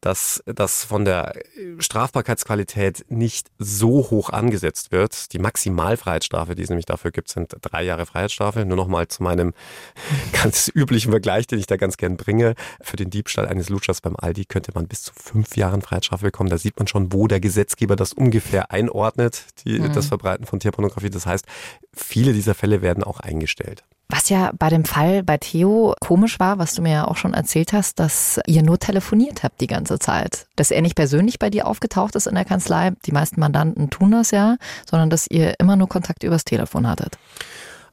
dass 0.00 0.42
das 0.46 0.82
von 0.82 1.04
der 1.04 1.34
Strafbarkeitsqualität 1.78 3.04
nicht 3.08 3.48
so 3.58 4.10
hoch 4.10 4.30
angesetzt 4.30 4.92
wird. 4.92 5.32
Die 5.32 5.38
Maximalfreiheitsstrafe, 5.38 6.54
die 6.54 6.62
es 6.62 6.70
nämlich 6.70 6.86
dafür 6.86 7.10
gibt, 7.10 7.28
sind 7.28 7.54
drei 7.60 7.84
Jahre 7.84 8.06
Freiheitsstrafe. 8.06 8.64
Nur 8.64 8.76
nochmal 8.76 9.08
zu 9.08 9.22
meinem 9.22 9.52
ganz 10.42 10.70
üblichen 10.74 11.10
Vergleich, 11.10 11.46
den 11.46 11.58
ich 11.58 11.66
da 11.66 11.76
ganz 11.76 11.96
gern 11.96 12.16
bringe. 12.16 12.54
Für 12.80 12.96
den 12.96 13.10
Diebstahl 13.10 13.46
eines 13.46 13.68
Lutschers 13.68 14.00
beim 14.00 14.16
Aldi 14.16 14.46
könnte 14.46 14.72
man 14.74 14.88
bis 14.88 15.02
zu 15.02 15.12
fünf 15.14 15.56
Jahren 15.56 15.82
Freiheitsstrafe 15.82 16.24
bekommen. 16.24 16.50
Da 16.50 16.58
sieht 16.58 16.78
man 16.78 16.88
schon, 16.88 17.12
wo 17.12 17.28
der 17.28 17.40
Gesetzgeber 17.40 17.94
das 17.94 18.14
ungefähr 18.14 18.72
einordnet, 18.72 19.44
die, 19.64 19.78
mhm. 19.78 19.92
das 19.92 20.06
Verbreiten 20.06 20.39
von 20.46 20.60
Tierpornografie. 20.60 21.10
Das 21.10 21.26
heißt, 21.26 21.46
viele 21.94 22.32
dieser 22.32 22.54
Fälle 22.54 22.82
werden 22.82 23.04
auch 23.04 23.20
eingestellt. 23.20 23.84
Was 24.12 24.28
ja 24.28 24.50
bei 24.58 24.68
dem 24.70 24.84
Fall 24.84 25.22
bei 25.22 25.38
Theo 25.38 25.94
komisch 26.00 26.40
war, 26.40 26.58
was 26.58 26.74
du 26.74 26.82
mir 26.82 26.92
ja 26.92 27.04
auch 27.06 27.16
schon 27.16 27.32
erzählt 27.32 27.72
hast, 27.72 28.00
dass 28.00 28.40
ihr 28.46 28.62
nur 28.62 28.78
telefoniert 28.80 29.44
habt 29.44 29.60
die 29.60 29.68
ganze 29.68 30.00
Zeit. 30.00 30.48
Dass 30.56 30.72
er 30.72 30.82
nicht 30.82 30.96
persönlich 30.96 31.38
bei 31.38 31.48
dir 31.48 31.68
aufgetaucht 31.68 32.16
ist 32.16 32.26
in 32.26 32.34
der 32.34 32.44
Kanzlei, 32.44 32.90
die 33.06 33.12
meisten 33.12 33.38
Mandanten 33.38 33.88
tun 33.88 34.10
das 34.10 34.32
ja, 34.32 34.56
sondern 34.84 35.10
dass 35.10 35.28
ihr 35.28 35.54
immer 35.60 35.76
nur 35.76 35.88
Kontakt 35.88 36.24
übers 36.24 36.44
Telefon 36.44 36.88
hattet. 36.88 37.18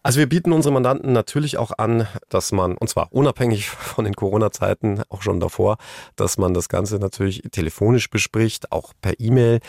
Also 0.07 0.19
wir 0.19 0.29
bieten 0.29 0.53
unseren 0.53 0.75
Mandanten 0.75 1.11
natürlich 1.11 1.57
auch 1.57 1.71
an, 1.77 2.07
dass 2.29 2.53
man, 2.53 2.77
und 2.77 2.87
zwar 2.87 3.11
unabhängig 3.11 3.67
von 3.69 4.05
den 4.05 4.13
Corona-Zeiten, 4.13 5.01
auch 5.09 5.21
schon 5.21 5.41
davor, 5.41 5.75
dass 6.15 6.37
man 6.37 6.53
das 6.53 6.69
Ganze 6.69 6.95
natürlich 6.95 7.41
telefonisch 7.51 8.09
bespricht, 8.09 8.71
auch 8.71 8.93
per 9.01 9.19
E-Mail. 9.19 9.59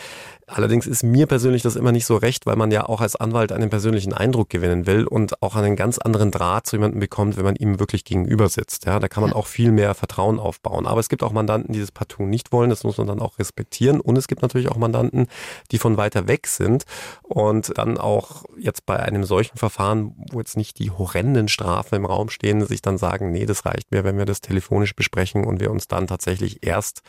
Allerdings 0.47 0.87
ist 0.87 1.03
mir 1.03 1.27
persönlich 1.27 1.61
das 1.61 1.75
immer 1.75 1.91
nicht 1.91 2.05
so 2.05 2.15
recht, 2.15 2.45
weil 2.45 2.55
man 2.55 2.71
ja 2.71 2.87
auch 2.87 3.01
als 3.01 3.17
Anwalt 3.17 3.51
einen 3.51 3.69
persönlichen 3.69 4.13
Eindruck 4.13 4.49
gewinnen 4.49 4.87
will 4.87 5.05
und 5.05 5.43
auch 5.43 5.57
einen 5.57 5.75
ganz 5.75 5.97
anderen 5.99 6.31
Draht 6.31 6.67
zu 6.67 6.77
jemandem 6.77 7.01
bekommt, 7.01 7.35
wenn 7.35 7.43
man 7.43 7.57
ihm 7.57 7.77
wirklich 7.77 8.05
gegenüber 8.05 8.47
sitzt. 8.47 8.85
Ja, 8.85 8.99
da 8.99 9.09
kann 9.09 9.21
man 9.21 9.33
auch 9.33 9.45
viel 9.45 9.73
mehr 9.73 9.93
Vertrauen 9.93 10.39
aufbauen. 10.39 10.87
Aber 10.87 11.01
es 11.01 11.09
gibt 11.09 11.21
auch 11.21 11.33
Mandanten, 11.33 11.73
die 11.73 11.81
das 11.81 11.91
partout 11.91 12.23
nicht 12.23 12.53
wollen. 12.53 12.69
Das 12.69 12.85
muss 12.85 12.97
man 12.97 13.07
dann 13.07 13.19
auch 13.19 13.39
respektieren. 13.39 13.99
Und 13.99 14.17
es 14.17 14.29
gibt 14.29 14.41
natürlich 14.41 14.69
auch 14.69 14.77
Mandanten, 14.77 15.27
die 15.71 15.79
von 15.79 15.97
weiter 15.97 16.29
weg 16.29 16.47
sind 16.47 16.85
und 17.23 17.77
dann 17.77 17.97
auch 17.97 18.45
jetzt 18.57 18.85
bei 18.85 18.97
einem 18.97 19.25
solchen 19.25 19.57
Verfahren, 19.57 20.15
wo 20.33 20.39
jetzt 20.39 20.57
nicht 20.57 20.79
die 20.79 20.91
horrenden 20.91 21.47
Strafen 21.47 21.95
im 21.95 22.05
Raum 22.05 22.29
stehen, 22.29 22.65
sich 22.65 22.81
dann 22.81 22.97
sagen, 22.97 23.31
nee, 23.31 23.45
das 23.45 23.65
reicht 23.65 23.91
mir, 23.91 24.03
wenn 24.03 24.17
wir 24.17 24.25
das 24.25 24.41
telefonisch 24.41 24.95
besprechen 24.95 25.45
und 25.45 25.59
wir 25.59 25.71
uns 25.71 25.87
dann 25.87 26.07
tatsächlich 26.07 26.65
erst 26.65 27.01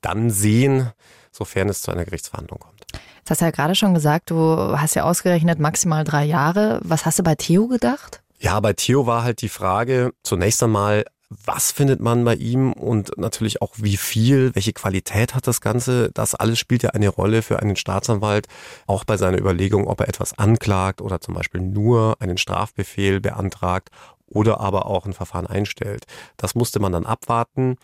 dann 0.00 0.30
sehen, 0.30 0.90
sofern 1.30 1.68
es 1.68 1.82
zu 1.82 1.90
einer 1.90 2.04
Gerichtsverhandlung 2.04 2.60
kommt. 2.60 2.84
Das 3.24 3.30
hast 3.30 3.40
du 3.40 3.44
ja 3.46 3.50
gerade 3.50 3.74
schon 3.74 3.94
gesagt, 3.94 4.30
du 4.30 4.38
hast 4.78 4.94
ja 4.94 5.04
ausgerechnet 5.04 5.58
maximal 5.58 6.04
drei 6.04 6.24
Jahre. 6.24 6.80
Was 6.84 7.04
hast 7.06 7.18
du 7.18 7.22
bei 7.22 7.34
Theo 7.34 7.66
gedacht? 7.66 8.22
Ja, 8.38 8.60
bei 8.60 8.72
Theo 8.72 9.06
war 9.06 9.24
halt 9.24 9.42
die 9.42 9.48
Frage 9.48 10.12
zunächst 10.22 10.62
einmal, 10.62 11.04
was 11.28 11.72
findet 11.72 12.00
man 12.00 12.24
bei 12.24 12.34
ihm 12.34 12.72
und 12.72 13.18
natürlich 13.18 13.60
auch 13.60 13.72
wie 13.76 13.96
viel, 13.96 14.54
welche 14.54 14.72
Qualität 14.72 15.34
hat 15.34 15.46
das 15.46 15.60
Ganze. 15.60 16.10
Das 16.12 16.34
alles 16.34 16.58
spielt 16.58 16.82
ja 16.82 16.90
eine 16.90 17.08
Rolle 17.08 17.42
für 17.42 17.60
einen 17.60 17.76
Staatsanwalt, 17.76 18.46
auch 18.86 19.04
bei 19.04 19.16
seiner 19.16 19.38
Überlegung, 19.38 19.88
ob 19.88 20.00
er 20.00 20.08
etwas 20.08 20.38
anklagt 20.38 21.00
oder 21.00 21.20
zum 21.20 21.34
Beispiel 21.34 21.60
nur 21.60 22.16
einen 22.20 22.38
Strafbefehl 22.38 23.20
beantragt 23.20 23.90
oder 24.28 24.60
aber 24.60 24.86
auch 24.86 25.06
ein 25.06 25.12
Verfahren 25.12 25.46
einstellt. 25.46 26.04
Das 26.36 26.54
musste 26.54 26.80
man 26.80 26.92
dann 26.92 27.06
abwarten. 27.06 27.76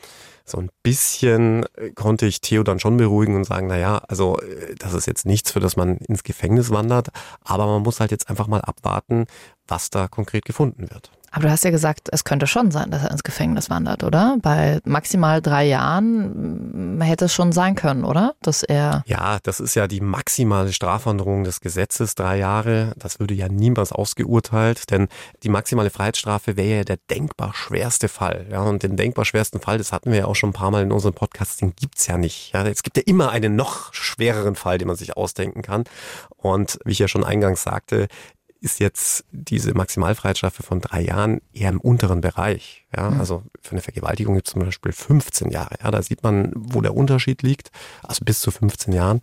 So 0.44 0.58
ein 0.58 0.70
bisschen 0.82 1.64
äh, 1.76 1.90
konnte 1.90 2.26
ich 2.26 2.40
Theo 2.40 2.62
dann 2.62 2.80
schon 2.80 2.96
beruhigen 2.96 3.36
und 3.36 3.44
sagen, 3.44 3.68
na 3.68 3.78
ja, 3.78 3.98
also 3.98 4.38
äh, 4.38 4.74
das 4.76 4.92
ist 4.92 5.06
jetzt 5.06 5.24
nichts, 5.24 5.52
für 5.52 5.60
das 5.60 5.76
man 5.76 5.98
ins 5.98 6.24
Gefängnis 6.24 6.70
wandert, 6.70 7.08
aber 7.44 7.66
man 7.66 7.82
muss 7.82 8.00
halt 8.00 8.10
jetzt 8.10 8.28
einfach 8.28 8.48
mal 8.48 8.60
abwarten, 8.60 9.26
was 9.68 9.90
da 9.90 10.08
konkret 10.08 10.44
gefunden 10.44 10.90
wird. 10.90 11.12
Aber 11.32 11.44
du 11.44 11.50
hast 11.50 11.64
ja 11.64 11.70
gesagt, 11.70 12.10
es 12.12 12.24
könnte 12.24 12.46
schon 12.46 12.70
sein, 12.70 12.90
dass 12.90 13.02
er 13.02 13.10
ins 13.10 13.22
Gefängnis 13.22 13.70
wandert, 13.70 14.04
oder? 14.04 14.36
Bei 14.42 14.80
maximal 14.84 15.40
drei 15.40 15.64
Jahren 15.64 16.98
mm, 16.98 17.00
hätte 17.00 17.24
es 17.24 17.34
schon 17.34 17.52
sein 17.52 17.74
können, 17.74 18.04
oder? 18.04 18.34
Dass 18.42 18.62
er. 18.62 19.02
Ja, 19.06 19.38
das 19.42 19.58
ist 19.58 19.74
ja 19.74 19.88
die 19.88 20.02
maximale 20.02 20.74
Strafwanderung 20.74 21.44
des 21.44 21.60
Gesetzes, 21.60 22.14
drei 22.14 22.36
Jahre. 22.36 22.92
Das 22.96 23.18
würde 23.18 23.32
ja 23.32 23.48
niemals 23.48 23.92
ausgeurteilt, 23.92 24.90
denn 24.90 25.08
die 25.42 25.48
maximale 25.48 25.88
Freiheitsstrafe 25.88 26.58
wäre 26.58 26.78
ja 26.78 26.84
der 26.84 26.98
denkbar 27.10 27.54
schwerste 27.54 28.08
Fall. 28.08 28.46
Ja, 28.50 28.60
und 28.60 28.82
den 28.82 28.96
denkbar 28.96 29.24
schwersten 29.24 29.58
Fall, 29.58 29.78
das 29.78 29.90
hatten 29.90 30.10
wir 30.10 30.18
ja 30.18 30.24
auch 30.26 30.36
schon 30.36 30.50
ein 30.50 30.54
paar 30.54 30.70
Mal 30.70 30.82
in 30.82 30.92
unserem 30.92 31.14
Podcast, 31.14 31.62
den 31.62 31.74
gibt's 31.74 32.06
ja 32.06 32.18
nicht. 32.18 32.52
Ja, 32.52 32.66
es 32.66 32.82
gibt 32.82 32.98
ja 32.98 33.02
immer 33.06 33.30
einen 33.30 33.56
noch 33.56 33.94
schwereren 33.94 34.54
Fall, 34.54 34.76
den 34.76 34.88
man 34.88 34.96
sich 34.96 35.16
ausdenken 35.16 35.62
kann. 35.62 35.84
Und 36.36 36.78
wie 36.84 36.92
ich 36.92 36.98
ja 36.98 37.08
schon 37.08 37.24
eingangs 37.24 37.62
sagte, 37.62 38.08
ist 38.62 38.78
jetzt 38.78 39.24
diese 39.32 39.74
Maximalfreiheitsstrafe 39.74 40.62
von 40.62 40.80
drei 40.80 41.02
Jahren 41.02 41.40
eher 41.52 41.68
im 41.68 41.80
unteren 41.80 42.20
Bereich. 42.20 42.86
Ja, 42.96 43.10
mhm. 43.10 43.20
also 43.20 43.42
für 43.60 43.72
eine 43.72 43.80
Vergewaltigung 43.80 44.34
gibt 44.36 44.46
es 44.46 44.52
zum 44.52 44.62
Beispiel 44.62 44.92
15 44.92 45.50
Jahre. 45.50 45.76
Ja, 45.82 45.90
da 45.90 46.00
sieht 46.00 46.22
man, 46.22 46.52
wo 46.54 46.80
der 46.80 46.94
Unterschied 46.94 47.42
liegt. 47.42 47.72
Also 48.02 48.24
bis 48.24 48.40
zu 48.40 48.50
15 48.50 48.92
Jahren. 48.92 49.20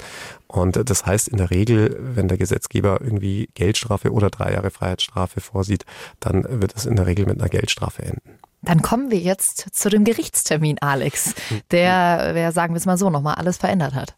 Und 0.47 0.89
das 0.89 1.06
heißt 1.06 1.30
in 1.30 1.38
der 1.38 1.52
Regel, 1.52 1.97
wenn 1.99 2.28
der 2.28 2.38
Gesetzgeber 2.38 2.99
irgendwie 3.02 3.49
Geldstrafe 3.54 4.12
oder 4.12 4.30
drei 4.30 4.54
Jahre 4.54 4.71
Freiheitsstrafe 4.71 5.39
vorsieht, 5.39 5.86
dann 6.19 6.43
wird 6.62 6.75
es 6.75 6.86
in 6.86 6.97
der 6.97 7.08
Regel 7.08 7.25
mit 7.25 7.39
einer 7.39 7.49
Geldstrafe 7.49 8.04
enden. 8.04 8.39
Dann 8.62 8.82
kommen 8.82 9.10
wir 9.10 9.19
jetzt 9.19 9.67
zu 9.71 9.89
dem 9.89 10.04
Gerichtstermin, 10.04 10.80
Alex, 10.82 11.34
der, 11.71 12.32
wer 12.34 12.52
sagen 12.52 12.73
wir 12.73 12.78
es 12.78 12.86
mal 12.86 12.97
so, 12.97 13.10
nochmal 13.10 13.36
alles 13.36 13.58
verändert 13.58 13.93
hat. 13.93 14.15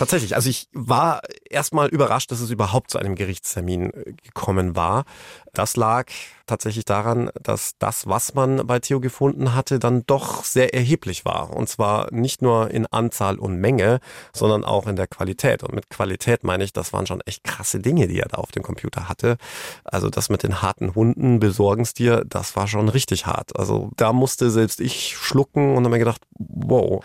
Tatsächlich. 0.00 0.34
Also 0.34 0.48
ich 0.48 0.66
war 0.72 1.20
erstmal 1.50 1.88
überrascht, 1.88 2.30
dass 2.30 2.40
es 2.40 2.48
überhaupt 2.48 2.90
zu 2.90 2.96
einem 2.96 3.16
Gerichtstermin 3.16 3.92
äh, 3.92 4.14
gekommen 4.14 4.74
war. 4.74 5.04
Das 5.52 5.76
lag 5.76 6.06
tatsächlich 6.50 6.84
daran, 6.84 7.30
dass 7.40 7.74
das, 7.78 8.08
was 8.08 8.34
man 8.34 8.66
bei 8.66 8.80
Theo 8.80 9.00
gefunden 9.00 9.54
hatte, 9.54 9.78
dann 9.78 10.04
doch 10.06 10.44
sehr 10.44 10.74
erheblich 10.74 11.24
war. 11.24 11.50
Und 11.56 11.68
zwar 11.68 12.12
nicht 12.12 12.42
nur 12.42 12.70
in 12.70 12.86
Anzahl 12.86 13.38
und 13.38 13.56
Menge, 13.56 14.00
sondern 14.32 14.64
auch 14.64 14.86
in 14.86 14.96
der 14.96 15.06
Qualität. 15.06 15.62
Und 15.62 15.74
mit 15.74 15.88
Qualität 15.90 16.42
meine 16.42 16.64
ich, 16.64 16.72
das 16.72 16.92
waren 16.92 17.06
schon 17.06 17.20
echt 17.22 17.44
krasse 17.44 17.78
Dinge, 17.78 18.08
die 18.08 18.18
er 18.18 18.28
da 18.28 18.38
auf 18.38 18.50
dem 18.50 18.64
Computer 18.64 19.08
hatte. 19.08 19.36
Also 19.84 20.10
das 20.10 20.28
mit 20.28 20.42
den 20.42 20.60
harten 20.60 20.94
Hunden, 20.94 21.38
besorgen's 21.38 21.94
dir, 21.94 22.24
das 22.28 22.56
war 22.56 22.66
schon 22.66 22.88
richtig 22.88 23.26
hart. 23.26 23.56
Also 23.56 23.90
da 23.96 24.12
musste 24.12 24.50
selbst 24.50 24.80
ich 24.80 25.16
schlucken 25.16 25.76
und 25.76 25.84
habe 25.84 25.90
mir 25.90 25.98
gedacht, 26.00 26.22
wow. 26.38 27.04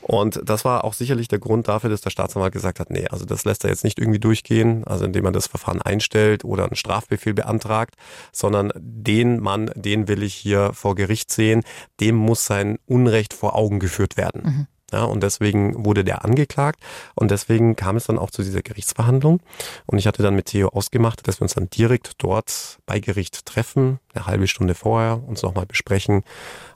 Und 0.00 0.40
das 0.44 0.64
war 0.64 0.84
auch 0.84 0.94
sicherlich 0.94 1.28
der 1.28 1.40
Grund 1.40 1.68
dafür, 1.68 1.90
dass 1.90 2.00
der 2.00 2.10
Staatsanwalt 2.10 2.52
gesagt 2.52 2.80
hat, 2.80 2.90
nee, 2.90 3.08
also 3.08 3.24
das 3.24 3.44
lässt 3.44 3.64
er 3.64 3.70
jetzt 3.70 3.84
nicht 3.84 3.98
irgendwie 3.98 4.20
durchgehen, 4.20 4.84
also 4.84 5.04
indem 5.04 5.24
er 5.24 5.32
das 5.32 5.48
Verfahren 5.48 5.82
einstellt 5.82 6.44
oder 6.44 6.64
einen 6.64 6.76
Strafbefehl 6.76 7.34
beantragt, 7.34 7.85
sondern 8.32 8.72
den 8.76 9.40
Mann, 9.40 9.70
den 9.74 10.08
will 10.08 10.22
ich 10.22 10.34
hier 10.34 10.72
vor 10.72 10.94
Gericht 10.94 11.30
sehen, 11.30 11.62
dem 12.00 12.16
muss 12.16 12.46
sein 12.46 12.78
Unrecht 12.86 13.34
vor 13.34 13.54
Augen 13.56 13.80
geführt 13.80 14.16
werden. 14.16 14.42
Mhm. 14.44 14.66
Ja, 14.92 15.02
und 15.02 15.22
deswegen 15.22 15.84
wurde 15.84 16.04
der 16.04 16.24
angeklagt 16.24 16.80
und 17.16 17.32
deswegen 17.32 17.74
kam 17.74 17.96
es 17.96 18.06
dann 18.06 18.18
auch 18.18 18.30
zu 18.30 18.44
dieser 18.44 18.62
Gerichtsverhandlung. 18.62 19.40
Und 19.86 19.98
ich 19.98 20.06
hatte 20.06 20.22
dann 20.22 20.36
mit 20.36 20.46
Theo 20.46 20.68
ausgemacht, 20.68 21.26
dass 21.26 21.40
wir 21.40 21.42
uns 21.42 21.54
dann 21.54 21.68
direkt 21.68 22.12
dort 22.18 22.78
bei 22.86 23.00
Gericht 23.00 23.46
treffen, 23.46 23.98
eine 24.14 24.26
halbe 24.26 24.46
Stunde 24.46 24.76
vorher, 24.76 25.20
uns 25.26 25.42
nochmal 25.42 25.66
besprechen 25.66 26.22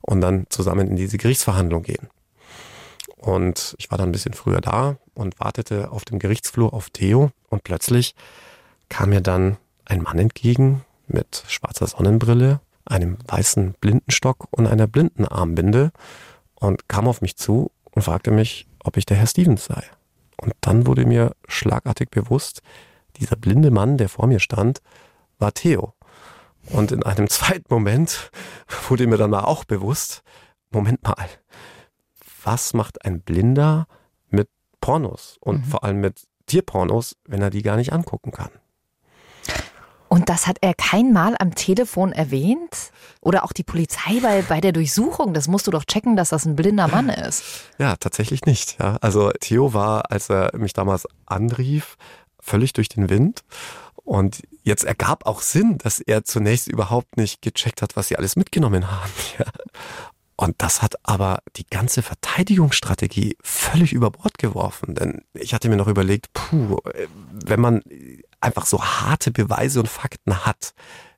und 0.00 0.20
dann 0.20 0.46
zusammen 0.48 0.88
in 0.88 0.96
diese 0.96 1.18
Gerichtsverhandlung 1.18 1.84
gehen. 1.84 2.08
Und 3.16 3.76
ich 3.78 3.90
war 3.92 3.98
dann 3.98 4.08
ein 4.08 4.12
bisschen 4.12 4.34
früher 4.34 4.60
da 4.60 4.96
und 5.14 5.38
wartete 5.38 5.92
auf 5.92 6.04
dem 6.04 6.18
Gerichtsflur 6.18 6.72
auf 6.72 6.90
Theo. 6.90 7.30
Und 7.48 7.62
plötzlich 7.62 8.14
kam 8.88 9.10
mir 9.10 9.20
dann 9.20 9.56
ein 9.84 10.02
Mann 10.02 10.18
entgegen 10.18 10.84
mit 11.12 11.44
schwarzer 11.48 11.86
Sonnenbrille, 11.86 12.60
einem 12.84 13.18
weißen 13.26 13.74
Blindenstock 13.80 14.48
und 14.50 14.66
einer 14.66 14.86
Blindenarmbinde 14.86 15.92
und 16.54 16.88
kam 16.88 17.08
auf 17.08 17.20
mich 17.20 17.36
zu 17.36 17.70
und 17.92 18.02
fragte 18.02 18.30
mich, 18.30 18.66
ob 18.82 18.96
ich 18.96 19.06
der 19.06 19.16
Herr 19.16 19.26
Stevens 19.26 19.64
sei. 19.64 19.82
Und 20.36 20.54
dann 20.60 20.86
wurde 20.86 21.04
mir 21.04 21.36
schlagartig 21.48 22.10
bewusst, 22.10 22.62
dieser 23.16 23.36
blinde 23.36 23.70
Mann, 23.70 23.98
der 23.98 24.08
vor 24.08 24.26
mir 24.26 24.40
stand, 24.40 24.80
war 25.38 25.52
Theo. 25.52 25.94
Und 26.66 26.92
in 26.92 27.02
einem 27.02 27.28
zweiten 27.30 27.66
Moment 27.68 28.30
wurde 28.88 29.06
mir 29.06 29.16
dann 29.16 29.30
mal 29.30 29.44
auch 29.44 29.64
bewusst, 29.64 30.22
Moment 30.70 31.02
mal, 31.02 31.28
was 32.42 32.74
macht 32.74 33.04
ein 33.04 33.20
Blinder 33.20 33.86
mit 34.28 34.48
Pornos 34.80 35.36
und 35.40 35.58
mhm. 35.58 35.64
vor 35.64 35.84
allem 35.84 36.00
mit 36.00 36.22
Tierpornos, 36.46 37.16
wenn 37.26 37.42
er 37.42 37.50
die 37.50 37.62
gar 37.62 37.76
nicht 37.76 37.92
angucken 37.92 38.30
kann? 38.30 38.50
Und 40.12 40.28
das 40.28 40.48
hat 40.48 40.58
er 40.60 40.74
kein 40.74 41.12
Mal 41.12 41.36
am 41.38 41.54
Telefon 41.54 42.10
erwähnt? 42.10 42.90
Oder 43.20 43.44
auch 43.44 43.52
die 43.52 43.62
Polizei 43.62 44.18
bei, 44.20 44.42
bei 44.42 44.60
der 44.60 44.72
Durchsuchung? 44.72 45.34
Das 45.34 45.46
musst 45.46 45.68
du 45.68 45.70
doch 45.70 45.84
checken, 45.84 46.16
dass 46.16 46.30
das 46.30 46.46
ein 46.46 46.56
blinder 46.56 46.88
Mann 46.88 47.08
ist. 47.10 47.44
Ja, 47.78 47.94
tatsächlich 47.94 48.44
nicht. 48.44 48.80
Ja. 48.80 48.98
Also 49.00 49.30
Theo 49.38 49.72
war, 49.72 50.10
als 50.10 50.28
er 50.28 50.50
mich 50.56 50.72
damals 50.72 51.06
anrief, 51.26 51.96
völlig 52.40 52.72
durch 52.72 52.88
den 52.88 53.08
Wind. 53.08 53.44
Und 54.02 54.42
jetzt 54.64 54.82
ergab 54.82 55.26
auch 55.26 55.42
Sinn, 55.42 55.78
dass 55.78 56.00
er 56.00 56.24
zunächst 56.24 56.66
überhaupt 56.66 57.16
nicht 57.16 57.40
gecheckt 57.40 57.80
hat, 57.80 57.94
was 57.94 58.08
sie 58.08 58.16
alles 58.16 58.34
mitgenommen 58.34 58.90
haben. 58.90 59.12
Ja. 59.38 59.46
Und 60.34 60.54
das 60.62 60.80
hat 60.80 60.94
aber 61.02 61.42
die 61.56 61.66
ganze 61.68 62.00
Verteidigungsstrategie 62.00 63.36
völlig 63.42 63.92
über 63.92 64.10
Bord 64.10 64.38
geworfen. 64.38 64.94
Denn 64.94 65.22
ich 65.34 65.52
hatte 65.52 65.68
mir 65.68 65.76
noch 65.76 65.86
überlegt, 65.86 66.32
puh, 66.32 66.78
wenn 67.30 67.60
man 67.60 67.82
einfach 68.40 68.66
so 68.66 68.82
harte 68.82 69.30
Beweise 69.30 69.80
und 69.80 69.88
Fakten 69.88 70.44
hat, 70.44 70.72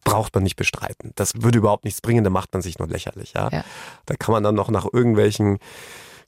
braucht 0.04 0.34
man 0.34 0.42
nicht 0.42 0.56
bestreiten. 0.56 1.12
Das 1.14 1.42
würde 1.42 1.58
überhaupt 1.58 1.84
nichts 1.84 2.00
bringen, 2.00 2.24
da 2.24 2.30
macht 2.30 2.52
man 2.52 2.62
sich 2.62 2.78
nur 2.78 2.88
lächerlich. 2.88 3.34
Ja? 3.34 3.48
ja. 3.50 3.64
Da 4.06 4.14
kann 4.16 4.32
man 4.32 4.42
dann 4.42 4.54
noch 4.54 4.70
nach 4.70 4.86
irgendwelchen 4.92 5.58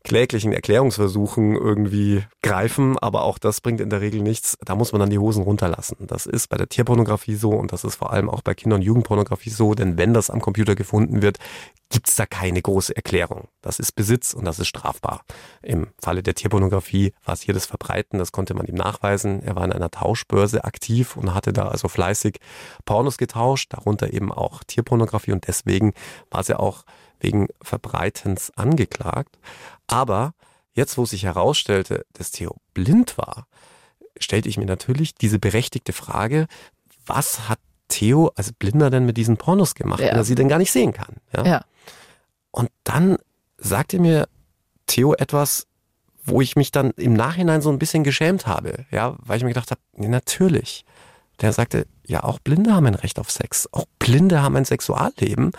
kläglichen 0.04 0.52
Erklärungsversuchen 0.52 1.56
irgendwie 1.56 2.24
greifen, 2.42 2.98
aber 2.98 3.22
auch 3.22 3.38
das 3.38 3.60
bringt 3.62 3.80
in 3.80 3.88
der 3.90 4.02
Regel 4.02 4.20
nichts. 4.20 4.56
Da 4.64 4.74
muss 4.74 4.92
man 4.92 5.00
dann 5.00 5.10
die 5.10 5.18
Hosen 5.18 5.42
runterlassen. 5.42 5.96
Das 6.06 6.26
ist 6.26 6.48
bei 6.48 6.58
der 6.58 6.68
Tierpornografie 6.68 7.34
so 7.34 7.50
und 7.50 7.72
das 7.72 7.84
ist 7.84 7.96
vor 7.96 8.12
allem 8.12 8.28
auch 8.28 8.42
bei 8.42 8.54
Kinder- 8.54 8.76
und 8.76 8.82
Jugendpornografie 8.82 9.50
so, 9.50 9.74
denn 9.74 9.96
wenn 9.96 10.12
das 10.12 10.28
am 10.28 10.40
Computer 10.40 10.74
gefunden 10.74 11.22
wird, 11.22 11.38
gibt's 11.88 12.16
da 12.16 12.26
keine 12.26 12.60
große 12.60 12.94
Erklärung. 12.94 13.48
Das 13.62 13.78
ist 13.78 13.92
Besitz 13.92 14.34
und 14.34 14.44
das 14.44 14.58
ist 14.58 14.68
strafbar. 14.68 15.24
Im 15.62 15.88
Falle 16.02 16.22
der 16.22 16.34
Tierpornografie 16.34 17.14
war 17.24 17.34
es 17.34 17.40
hier 17.40 17.54
das 17.54 17.66
Verbreiten, 17.66 18.18
das 18.18 18.32
konnte 18.32 18.52
man 18.54 18.66
ihm 18.66 18.74
nachweisen. 18.74 19.42
Er 19.42 19.56
war 19.56 19.64
in 19.64 19.72
einer 19.72 19.90
Tauschbörse 19.90 20.64
aktiv 20.64 21.16
und 21.16 21.34
hatte 21.34 21.52
da 21.52 21.68
also 21.68 21.88
fleißig 21.88 22.40
Pornos 22.84 23.16
getauscht, 23.16 23.72
darunter 23.72 24.12
eben 24.12 24.32
auch 24.32 24.64
Tierpornografie 24.64 25.32
und 25.32 25.46
deswegen 25.46 25.94
war 26.30 26.40
es 26.40 26.48
ja 26.48 26.58
auch 26.58 26.84
wegen 27.24 27.48
Verbreitens 27.60 28.52
angeklagt. 28.56 29.38
Aber 29.88 30.34
jetzt, 30.74 30.96
wo 30.96 31.04
sich 31.04 31.24
herausstellte, 31.24 32.06
dass 32.12 32.30
Theo 32.30 32.56
blind 32.74 33.18
war, 33.18 33.48
stellte 34.20 34.48
ich 34.48 34.58
mir 34.58 34.66
natürlich 34.66 35.14
diese 35.16 35.40
berechtigte 35.40 35.92
Frage, 35.92 36.46
was 37.06 37.48
hat 37.48 37.58
Theo 37.88 38.30
als 38.36 38.52
Blinder 38.52 38.90
denn 38.90 39.04
mit 39.06 39.16
diesen 39.16 39.36
Pornos 39.36 39.74
gemacht, 39.74 40.00
ja. 40.00 40.08
wenn 40.08 40.16
er 40.16 40.24
sie 40.24 40.36
denn 40.36 40.48
gar 40.48 40.58
nicht 40.58 40.72
sehen 40.72 40.92
kann? 40.92 41.16
Ja? 41.34 41.44
ja. 41.44 41.64
Und 42.50 42.70
dann 42.84 43.16
sagte 43.58 43.98
mir 43.98 44.28
Theo 44.86 45.14
etwas, 45.14 45.66
wo 46.24 46.40
ich 46.40 46.56
mich 46.56 46.70
dann 46.70 46.92
im 46.92 47.14
Nachhinein 47.14 47.60
so 47.60 47.70
ein 47.70 47.78
bisschen 47.78 48.04
geschämt 48.04 48.46
habe, 48.46 48.86
ja, 48.90 49.16
weil 49.18 49.36
ich 49.36 49.42
mir 49.42 49.50
gedacht 49.50 49.70
habe, 49.70 49.80
nee, 49.92 50.08
natürlich. 50.08 50.84
Der 51.40 51.52
sagte, 51.52 51.86
ja, 52.06 52.22
auch 52.22 52.38
Blinde 52.38 52.72
haben 52.72 52.86
ein 52.86 52.94
Recht 52.94 53.18
auf 53.18 53.30
Sex. 53.30 53.68
Auch 53.72 53.86
Blinde 53.98 54.40
haben 54.40 54.56
ein 54.56 54.64
Sexualleben. 54.64 55.50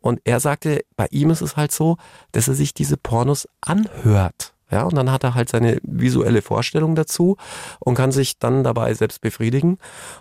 Und 0.00 0.20
er 0.24 0.40
sagte, 0.40 0.80
bei 0.96 1.06
ihm 1.10 1.30
ist 1.30 1.42
es 1.42 1.56
halt 1.56 1.72
so, 1.72 1.96
dass 2.32 2.48
er 2.48 2.54
sich 2.54 2.74
diese 2.74 2.96
Pornos 2.96 3.48
anhört. 3.60 4.54
Ja, 4.70 4.84
und 4.84 4.94
dann 4.94 5.10
hat 5.10 5.24
er 5.24 5.34
halt 5.34 5.48
seine 5.48 5.78
visuelle 5.82 6.42
Vorstellung 6.42 6.94
dazu 6.94 7.36
und 7.80 7.96
kann 7.96 8.12
sich 8.12 8.38
dann 8.38 8.62
dabei 8.62 8.94
selbst 8.94 9.20
befriedigen. 9.20 9.78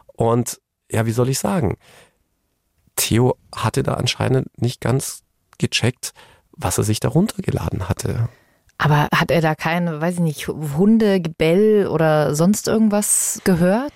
Und 0.08 0.60
ja, 0.92 1.06
wie 1.06 1.12
soll 1.12 1.30
ich 1.30 1.40
sagen? 1.40 1.78
Theo 2.96 3.38
hatte 3.56 3.84
da 3.84 3.94
anscheinend 3.94 4.48
nicht 4.60 4.82
ganz 4.82 5.24
gecheckt, 5.60 6.14
was 6.52 6.78
er 6.78 6.84
sich 6.84 7.00
darunter 7.00 7.42
geladen 7.42 7.88
hatte. 7.88 8.28
Aber 8.78 9.08
hat 9.14 9.30
er 9.30 9.42
da 9.42 9.56
kein, 9.56 10.02
weiß 10.02 10.16
ich 10.16 10.20
nicht, 10.22 10.48
Hunde, 10.48 11.22
Gebell 11.22 11.88
oder 11.88 12.34
sonst 12.34 12.68
irgendwas 12.68 13.42
gehört? 13.44 13.94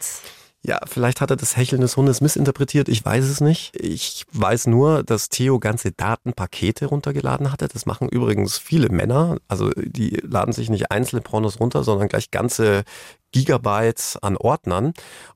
Ja, 0.66 0.80
vielleicht 0.86 1.20
hat 1.20 1.30
er 1.30 1.36
das 1.36 1.58
Hecheln 1.58 1.82
des 1.82 1.98
Hundes 1.98 2.22
missinterpretiert, 2.22 2.88
ich 2.88 3.04
weiß 3.04 3.26
es 3.26 3.42
nicht. 3.42 3.76
Ich 3.76 4.26
weiß 4.32 4.68
nur, 4.68 5.04
dass 5.04 5.28
Theo 5.28 5.60
ganze 5.60 5.92
Datenpakete 5.92 6.86
runtergeladen 6.86 7.52
hatte. 7.52 7.68
Das 7.68 7.86
machen 7.86 8.08
übrigens 8.08 8.60
viele 8.60 8.88
Männer. 8.88 9.40
Also 9.50 9.72
die 9.76 10.22
laden 10.24 10.54
sich 10.54 10.70
nicht 10.70 10.90
einzelne 10.90 11.22
Pornos 11.22 11.60
runter, 11.60 11.84
sondern 11.84 12.08
gleich 12.08 12.32
ganze 12.32 12.86
Gigabytes 13.34 14.18
an 14.22 14.38
Ordnern 14.38 14.94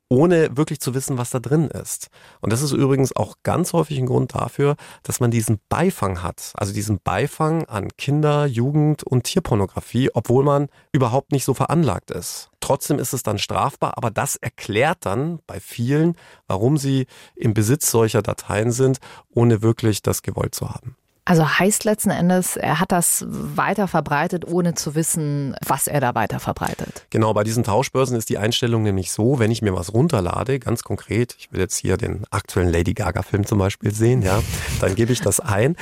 ohne 0.10 0.56
wirklich 0.56 0.80
zu 0.80 0.94
wissen, 0.94 1.18
was 1.18 1.32
da 1.32 1.40
drin 1.40 1.68
ist. 1.68 2.10
Und 2.40 2.54
das 2.54 2.62
ist 2.62 2.72
übrigens 2.72 3.16
auch 3.16 3.36
ganz 3.44 3.74
häufig 3.74 3.98
ein 3.98 4.06
Grund 4.06 4.36
dafür, 4.36 4.76
dass 5.04 5.20
man 5.20 5.32
diesen 5.32 5.60
Beifang 5.70 6.24
hat, 6.24 6.54
also 6.56 6.74
diesen 6.74 7.00
Beifang 7.04 7.66
an 7.66 7.90
Kinder, 7.98 8.46
Jugend 8.46 9.04
und 9.04 9.26
Tierpornografie, 9.26 10.10
obwohl 10.14 10.44
man 10.44 10.70
überhaupt 10.92 11.32
nicht 11.32 11.44
so 11.44 11.54
veranlagt 11.54 12.12
ist. 12.12 12.50
Trotzdem 12.60 13.00
ist 13.00 13.14
es 13.14 13.24
dann 13.24 13.38
strafbar, 13.38 13.98
aber 13.98 14.10
das 14.10 14.36
erklärt 14.38 15.00
dann 15.06 15.40
bei 15.46 15.60
vielen, 15.60 16.16
warum 16.48 16.78
sie 16.78 17.08
im 17.36 17.54
Besitz 17.54 17.92
solcher 17.92 18.22
Dateien 18.22 18.72
sind, 18.72 19.00
ohne 19.30 19.62
wirklich 19.62 20.02
das 20.02 20.22
gewollt 20.22 20.56
zu 20.56 20.70
haben. 20.70 20.96
Also 21.28 21.60
heißt 21.60 21.84
letzten 21.84 22.10
Endes, 22.10 22.56
er 22.56 22.80
hat 22.80 22.94
das 22.94 23.26
weiter 23.28 23.90
verbreitet, 23.90 24.48
ohne 24.48 24.76
zu 24.76 24.96
wissen, 24.96 25.58
was 25.66 25.88
er 25.88 26.00
da 26.00 26.16
weiter 26.16 26.40
verbreitet. 26.40 27.06
Genau, 27.10 27.34
bei 27.34 27.44
diesen 27.44 27.66
Tauschbörsen 27.66 28.16
ist 28.16 28.30
die 28.30 28.38
Einstellung 28.38 28.84
nämlich 28.84 29.12
so, 29.12 29.38
wenn 29.38 29.52
ich 29.52 29.62
mir 29.62 29.76
was 29.76 29.94
runterlade, 29.94 30.58
ganz 30.58 30.84
konkret, 30.84 31.36
ich 31.38 31.52
will 31.52 31.60
jetzt 31.60 31.76
hier 31.76 31.98
den 31.98 32.24
aktuellen 32.32 32.72
Lady 32.72 32.94
Gaga-Film 32.94 33.46
zum 33.46 33.60
Beispiel 33.60 33.94
sehen, 33.94 34.22
ja, 34.22 34.42
dann 34.80 34.96
gebe 34.96 35.12
ich 35.12 35.20
das 35.20 35.42
ein. 35.42 35.76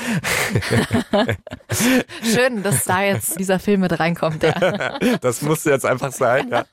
Schön, 2.23 2.63
dass 2.63 2.85
da 2.85 3.03
jetzt 3.03 3.37
dieser 3.37 3.59
Film 3.59 3.81
mit 3.81 3.99
reinkommt, 3.99 4.41
ja. 4.41 4.55
Das 5.21 5.43
musste 5.43 5.69
jetzt 5.69 5.85
einfach 5.85 6.11
sein, 6.11 6.49
ja. 6.49 6.65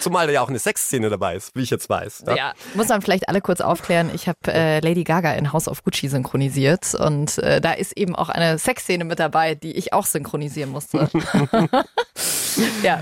Zumal 0.00 0.26
da 0.26 0.34
ja 0.34 0.42
auch 0.42 0.50
eine 0.50 0.58
Sexszene 0.58 1.08
dabei 1.08 1.36
ist, 1.36 1.56
wie 1.56 1.62
ich 1.62 1.70
jetzt 1.70 1.88
weiß. 1.88 2.24
Ja, 2.26 2.36
ja 2.36 2.52
muss 2.74 2.88
man 2.88 3.00
vielleicht 3.00 3.30
alle 3.30 3.40
kurz 3.40 3.62
aufklären. 3.62 4.10
Ich 4.14 4.28
habe 4.28 4.38
äh, 4.48 4.80
Lady 4.80 5.04
Gaga 5.04 5.32
in 5.32 5.54
House 5.54 5.66
of 5.66 5.82
Gucci 5.82 6.08
synchronisiert 6.08 6.41
synchronisiert. 6.42 6.94
Und 6.94 7.38
äh, 7.38 7.60
da 7.60 7.72
ist 7.72 7.96
eben 7.96 8.14
auch 8.14 8.28
eine 8.28 8.58
Sexszene 8.58 9.04
mit 9.04 9.18
dabei, 9.18 9.54
die 9.54 9.72
ich 9.72 9.92
auch 9.92 10.06
synchronisieren 10.06 10.70
musste. 10.70 11.08
ja. 12.82 13.00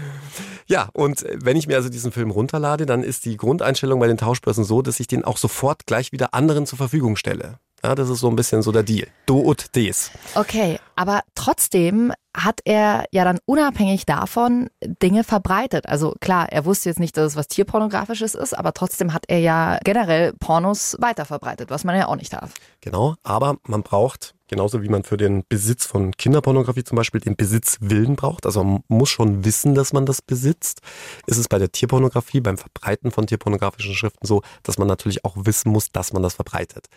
Ja, 0.67 0.89
und 0.93 1.25
wenn 1.33 1.57
ich 1.57 1.67
mir 1.67 1.77
also 1.77 1.89
diesen 1.89 2.13
Film 2.13 2.31
runterlade, 2.31 2.87
dann 2.87 3.03
ist 3.03 3.25
die 3.25 3.37
Grundeinstellung 3.37 3.99
bei 3.99 4.07
den 4.07 4.19
Tauschbörsen 4.19 4.63
so, 4.63 4.83
dass 4.83 5.01
ich 5.01 5.09
den 5.09 5.25
auch 5.25 5.37
sofort 5.37 5.85
gleich 5.87 6.13
wieder 6.13 6.33
anderen 6.33 6.65
zur 6.65 6.79
Verfügung 6.79 7.17
stelle. 7.17 7.59
Ja, 7.83 7.95
das 7.95 8.11
ist 8.11 8.21
so 8.21 8.29
ein 8.29 8.37
bisschen 8.37 8.63
so 8.63 8.73
der 8.73 8.83
Deal. 8.83 9.09
Du 9.27 9.39
und 9.39 9.75
des. 9.75 10.11
Okay, 10.35 10.79
aber 10.97 11.23
trotzdem 11.35 12.13
hat 12.37 12.61
er 12.65 13.07
ja 13.11 13.25
dann 13.25 13.39
unabhängig 13.47 14.07
davon 14.07 14.69
Dinge 14.83 15.25
verbreitet. 15.25 15.87
Also 15.87 16.15
klar, 16.21 16.49
er 16.51 16.65
wusste 16.65 16.91
jetzt 16.91 17.01
nicht, 17.01 17.17
dass 17.17 17.33
es 17.33 17.37
was 17.37 17.49
Tierpornografisches 17.49 18.35
ist, 18.35 18.57
aber 18.57 18.73
trotzdem 18.73 19.15
hat 19.15 19.25
er 19.29 19.39
ja 19.39 19.79
generell 19.83 20.35
Pornos 20.35 20.97
weiterverbreitet, 21.01 21.71
was 21.71 21.85
man 21.85 21.97
ja 21.97 22.09
auch 22.09 22.17
nicht 22.17 22.33
darf. 22.33 22.53
Genau, 22.81 23.15
aber 23.23 23.57
man 23.67 23.83
braucht 23.83 24.35
Genauso 24.51 24.83
wie 24.83 24.89
man 24.89 25.05
für 25.05 25.17
den 25.17 25.45
Besitz 25.49 25.87
von 25.87 26.11
Kinderpornografie 26.11 26.83
zum 26.83 26.97
Beispiel 26.97 27.21
den 27.21 27.37
Besitzwillen 27.37 28.17
braucht. 28.17 28.47
Also 28.47 28.65
man 28.65 28.83
muss 28.89 29.09
schon 29.09 29.45
wissen, 29.45 29.77
dass 29.77 29.93
man 29.93 30.07
das 30.07 30.23
besitzt. 30.23 30.81
Ist 31.29 31.39
es 31.39 31.47
bei 31.47 31.61
der 31.61 31.71
Tierpornografie, 31.71 32.41
beim 32.41 32.59
Verbreiten 32.59 33.13
von 33.13 33.29
tierpornografischen 33.29 33.95
Schriften 33.95 34.27
so, 34.27 34.43
dass 34.65 34.77
man 34.77 34.89
natürlich 34.89 35.25
auch 35.25 35.37
wissen 35.37 35.71
muss, 35.71 35.93
dass 35.93 36.13
man 36.13 36.25
das 36.25 36.35
verbreitet. 36.35 36.89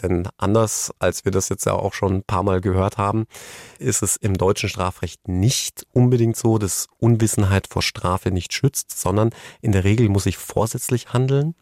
Denn 0.00 0.28
anders, 0.38 0.92
als 1.00 1.24
wir 1.24 1.32
das 1.32 1.48
jetzt 1.48 1.66
ja 1.66 1.72
auch 1.72 1.94
schon 1.94 2.18
ein 2.18 2.22
paar 2.22 2.44
Mal 2.44 2.60
gehört 2.60 2.96
haben, 2.96 3.26
ist 3.80 4.04
es 4.04 4.14
im 4.14 4.36
deutschen 4.36 4.68
Strafrecht 4.68 5.26
nicht 5.26 5.88
unbedingt 5.92 6.36
so, 6.36 6.58
dass 6.58 6.86
Unwissenheit 6.98 7.66
vor 7.66 7.82
Strafe 7.82 8.30
nicht 8.30 8.52
schützt, 8.52 8.96
sondern 9.00 9.30
in 9.62 9.72
der 9.72 9.82
Regel 9.82 10.08
muss 10.10 10.26
ich 10.26 10.38
vorsätzlich 10.38 11.12
handeln. 11.12 11.56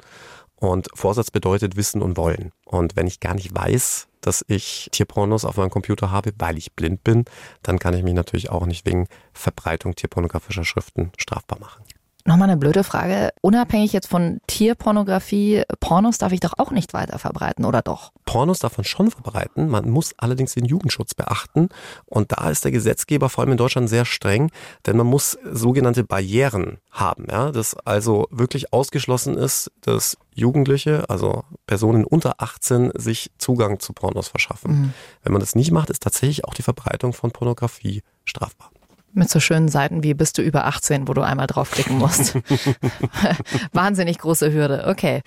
Und 0.61 0.89
Vorsatz 0.95 1.31
bedeutet 1.31 1.77
Wissen 1.77 2.03
und 2.03 2.17
Wollen. 2.17 2.53
Und 2.65 2.97
wenn 2.97 3.07
ich 3.07 3.21
gar 3.21 3.35
nicht 3.35 3.55
weiß, 3.55 4.09
dass 4.21 4.45
ich 4.49 4.89
Tierpornos 4.91 5.45
auf 5.45 5.57
meinem 5.57 5.71
Computer 5.71 6.11
habe, 6.11 6.33
weil 6.39 6.59
ich 6.59 6.73
blind 6.73 7.05
bin, 7.05 7.25
dann 7.63 7.79
kann 7.79 7.95
ich 7.95 8.03
mich 8.03 8.15
natürlich 8.15 8.51
auch 8.51 8.67
nicht 8.67 8.85
wegen 8.85 9.07
Verbreitung 9.33 9.95
tierpornografischer 9.95 10.65
Schriften 10.65 11.13
strafbar 11.17 11.61
machen. 11.61 11.85
Nochmal 12.29 12.51
eine 12.51 12.59
blöde 12.59 12.85
Frage. 12.85 13.31
Unabhängig 13.41 13.95
jetzt 13.95 14.07
von 14.07 14.43
Tierpornografie, 14.47 15.63
Pornos 15.81 16.19
darf 16.19 16.31
ich 16.31 16.41
doch 16.41 16.53
auch 16.59 16.71
nicht 16.73 16.93
weiter 16.93 17.19
verbreiten, 17.19 17.65
oder 17.65 17.81
doch? 17.81 18.13
Pornos 18.27 18.59
darf 18.59 18.77
man 18.77 18.85
schon 18.85 19.11
verbreiten. 19.11 19.71
Man 19.71 19.89
muss 19.89 20.13
allerdings 20.19 20.53
den 20.53 20.67
Jugendschutz 20.67 21.15
beachten. 21.15 21.71
Und 22.05 22.33
da 22.33 22.51
ist 22.51 22.67
der 22.67 22.71
Gesetzgeber 22.71 23.31
vor 23.31 23.45
allem 23.45 23.53
in 23.53 23.57
Deutschland 23.57 23.89
sehr 23.89 24.05
streng, 24.05 24.51
denn 24.85 24.99
man 24.99 25.07
muss 25.07 25.39
sogenannte 25.51 26.05
Barrieren 26.05 26.81
haben. 26.91 27.29
Ja? 27.31 27.51
Dass 27.51 27.75
also 27.87 28.29
wirklich 28.31 28.75
ausgeschlossen 28.75 29.39
ist, 29.39 29.71
dass 29.81 30.19
Jugendliche, 30.35 31.09
also 31.09 31.45
Personen 31.67 32.05
unter 32.05 32.43
18, 32.43 32.93
sich 32.95 33.31
Zugang 33.39 33.81
zu 33.81 33.95
Pornos 33.95 34.29
verschaffen. 34.29 34.71
Mhm. 34.71 34.95
Wenn 35.23 35.33
man 35.33 35.41
das 35.41 35.55
nicht 35.55 35.71
macht, 35.71 35.89
ist 35.89 36.03
tatsächlich 36.03 36.45
auch 36.45 36.53
die 36.53 36.63
Verbreitung 36.63 37.15
von 37.15 37.31
Pornografie 37.31 38.03
strafbar. 38.27 38.71
Mit 39.13 39.31
so 39.31 39.41
schönen 39.41 39.69
Seiten 39.69 40.03
wie 40.03 40.15
bist 40.15 40.39
du 40.39 40.43
über 40.43 40.67
18, 40.67 41.09
wo 41.09 41.15
du 41.15 41.23
einmal 41.23 41.47
draufklicken 41.47 41.97
musst. 41.99 42.35
Wahnsinnig 43.73 44.19
große 44.19 44.53
Hürde. 44.53 44.87
Okay. 44.87 45.23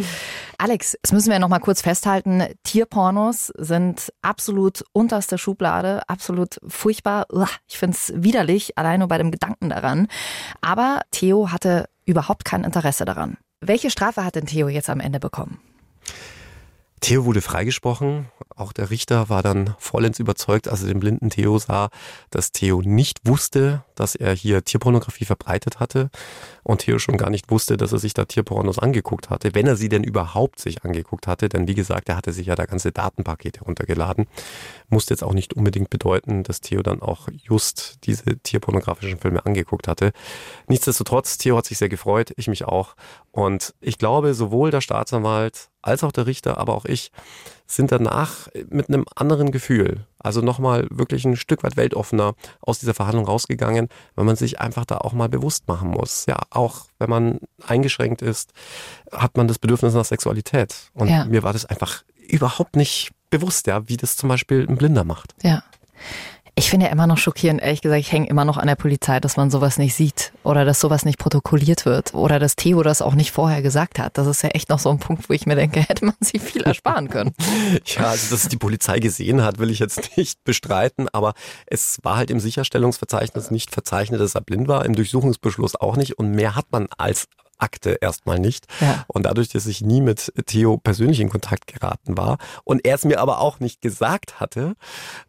Alex, 0.57 0.97
das 1.01 1.11
müssen 1.11 1.31
wir 1.31 1.39
noch 1.39 1.49
mal 1.49 1.59
kurz 1.59 1.81
festhalten. 1.81 2.43
Tierpornos 2.63 3.51
sind 3.57 4.13
absolut 4.21 4.83
unterste 4.93 5.37
Schublade, 5.37 6.01
absolut 6.07 6.59
furchtbar. 6.67 7.25
Ich 7.67 7.77
finde 7.77 7.97
es 7.97 8.13
widerlich, 8.15 8.77
allein 8.77 8.99
nur 8.99 9.07
bei 9.07 9.17
dem 9.17 9.31
Gedanken 9.31 9.69
daran. 9.69 10.07
Aber 10.61 11.01
Theo 11.11 11.51
hatte 11.51 11.89
überhaupt 12.05 12.45
kein 12.45 12.63
Interesse 12.63 13.05
daran. 13.05 13.37
Welche 13.61 13.89
Strafe 13.89 14.23
hat 14.23 14.35
denn 14.35 14.45
Theo 14.45 14.69
jetzt 14.69 14.89
am 14.89 14.99
Ende 14.99 15.19
bekommen? 15.19 15.59
Theo 17.01 17.25
wurde 17.25 17.41
freigesprochen. 17.41 18.27
Auch 18.55 18.73
der 18.73 18.91
Richter 18.91 19.27
war 19.27 19.41
dann 19.41 19.75
vollends 19.79 20.19
überzeugt, 20.19 20.67
als 20.67 20.81
er 20.83 20.87
den 20.87 20.99
blinden 20.99 21.31
Theo 21.31 21.57
sah, 21.57 21.89
dass 22.29 22.51
Theo 22.51 22.81
nicht 22.83 23.21
wusste, 23.25 23.83
dass 23.95 24.13
er 24.15 24.33
hier 24.33 24.63
Tierpornografie 24.63 25.25
verbreitet 25.25 25.79
hatte 25.79 26.11
und 26.63 26.79
Theo 26.79 26.99
schon 26.99 27.17
gar 27.17 27.29
nicht 27.29 27.49
wusste, 27.49 27.77
dass 27.77 27.91
er 27.91 27.99
sich 27.99 28.13
da 28.13 28.25
Tierpornos 28.25 28.79
angeguckt 28.79 29.29
hatte, 29.29 29.55
wenn 29.55 29.67
er 29.67 29.75
sie 29.75 29.89
denn 29.89 30.03
überhaupt 30.03 30.59
sich 30.59 30.83
angeguckt 30.83 31.27
hatte. 31.27 31.49
Denn 31.49 31.67
wie 31.67 31.75
gesagt, 31.75 32.09
er 32.09 32.17
hatte 32.17 32.31
sich 32.33 32.47
ja 32.47 32.55
da 32.55 32.65
ganze 32.65 32.91
Datenpakete 32.91 33.63
runtergeladen. 33.63 34.27
Musste 34.89 35.13
jetzt 35.13 35.23
auch 35.23 35.33
nicht 35.33 35.53
unbedingt 35.53 35.89
bedeuten, 35.89 36.43
dass 36.43 36.61
Theo 36.61 36.81
dann 36.81 37.01
auch 37.01 37.27
just 37.31 37.99
diese 38.03 38.37
tierpornografischen 38.39 39.19
Filme 39.19 39.45
angeguckt 39.45 39.87
hatte. 39.87 40.11
Nichtsdestotrotz, 40.67 41.37
Theo 41.37 41.57
hat 41.57 41.65
sich 41.65 41.77
sehr 41.77 41.89
gefreut, 41.89 42.33
ich 42.37 42.47
mich 42.47 42.65
auch. 42.65 42.95
Und 43.31 43.73
ich 43.81 43.97
glaube, 43.97 44.33
sowohl 44.33 44.71
der 44.71 44.81
Staatsanwalt 44.81 45.69
als 45.81 46.03
auch 46.03 46.11
der 46.11 46.27
Richter, 46.27 46.57
aber 46.57 46.75
auch 46.75 46.85
ich, 46.85 47.11
sind 47.75 47.91
danach 47.91 48.47
mit 48.69 48.89
einem 48.89 49.05
anderen 49.15 49.51
Gefühl, 49.51 50.05
also 50.19 50.41
nochmal 50.41 50.87
wirklich 50.89 51.25
ein 51.25 51.35
Stück 51.35 51.63
weit 51.63 51.77
weltoffener 51.77 52.35
aus 52.61 52.79
dieser 52.79 52.93
Verhandlung 52.93 53.25
rausgegangen, 53.25 53.87
weil 54.15 54.25
man 54.25 54.35
sich 54.35 54.59
einfach 54.59 54.85
da 54.85 54.97
auch 54.97 55.13
mal 55.13 55.29
bewusst 55.29 55.67
machen 55.67 55.89
muss. 55.89 56.25
Ja, 56.25 56.39
auch 56.49 56.85
wenn 56.99 57.09
man 57.09 57.39
eingeschränkt 57.65 58.21
ist, 58.21 58.51
hat 59.11 59.37
man 59.37 59.47
das 59.47 59.59
Bedürfnis 59.59 59.93
nach 59.93 60.05
Sexualität. 60.05 60.91
Und 60.93 61.09
ja. 61.09 61.25
mir 61.25 61.43
war 61.43 61.53
das 61.53 61.65
einfach 61.65 62.03
überhaupt 62.27 62.75
nicht 62.75 63.11
bewusst, 63.29 63.67
ja, 63.67 63.87
wie 63.87 63.97
das 63.97 64.15
zum 64.15 64.29
Beispiel 64.29 64.65
ein 64.67 64.77
Blinder 64.77 65.03
macht. 65.03 65.33
Ja. 65.41 65.63
Ich 66.55 66.69
finde 66.69 66.87
ja 66.87 66.91
immer 66.91 67.07
noch 67.07 67.17
schockierend, 67.17 67.61
ehrlich 67.61 67.81
gesagt, 67.81 68.01
ich 68.01 68.11
hänge 68.11 68.27
immer 68.27 68.43
noch 68.43 68.57
an 68.57 68.67
der 68.67 68.75
Polizei, 68.75 69.21
dass 69.21 69.37
man 69.37 69.49
sowas 69.49 69.77
nicht 69.77 69.95
sieht 69.95 70.33
oder 70.43 70.65
dass 70.65 70.81
sowas 70.81 71.05
nicht 71.05 71.17
protokolliert 71.17 71.85
wird 71.85 72.13
oder 72.13 72.39
dass 72.39 72.57
Theo 72.57 72.83
das 72.83 73.01
auch 73.01 73.15
nicht 73.15 73.31
vorher 73.31 73.61
gesagt 73.61 73.99
hat. 73.99 74.17
Das 74.17 74.27
ist 74.27 74.43
ja 74.43 74.49
echt 74.49 74.69
noch 74.69 74.79
so 74.79 74.89
ein 74.89 74.99
Punkt, 74.99 75.29
wo 75.29 75.33
ich 75.33 75.45
mir 75.45 75.55
denke, 75.55 75.79
hätte 75.87 76.05
man 76.05 76.15
sich 76.19 76.41
viel 76.41 76.63
ersparen 76.63 77.09
können. 77.09 77.33
ja, 77.85 78.09
also 78.09 78.35
dass 78.35 78.49
die 78.49 78.57
Polizei 78.57 78.99
gesehen 78.99 79.43
hat, 79.43 79.59
will 79.59 79.69
ich 79.69 79.79
jetzt 79.79 80.17
nicht 80.17 80.43
bestreiten, 80.43 81.07
aber 81.13 81.33
es 81.67 81.99
war 82.03 82.17
halt 82.17 82.29
im 82.29 82.41
Sicherstellungsverzeichnis 82.41 83.49
nicht 83.49 83.71
verzeichnet, 83.71 84.19
dass 84.19 84.35
er 84.35 84.41
blind 84.41 84.67
war, 84.67 84.85
im 84.85 84.93
Durchsuchungsbeschluss 84.93 85.77
auch 85.77 85.95
nicht 85.95 86.19
und 86.19 86.31
mehr 86.31 86.55
hat 86.55 86.65
man 86.71 86.87
als 86.97 87.27
Akte 87.61 87.97
erstmal 88.01 88.39
nicht. 88.39 88.67
Ja. 88.79 89.05
Und 89.07 89.23
dadurch, 89.23 89.49
dass 89.49 89.65
ich 89.67 89.81
nie 89.81 90.01
mit 90.01 90.33
Theo 90.45 90.77
persönlich 90.77 91.19
in 91.19 91.29
Kontakt 91.29 91.67
geraten 91.67 92.17
war 92.17 92.37
und 92.63 92.85
er 92.85 92.95
es 92.95 93.05
mir 93.05 93.19
aber 93.19 93.39
auch 93.39 93.59
nicht 93.59 93.81
gesagt 93.81 94.39
hatte, 94.39 94.75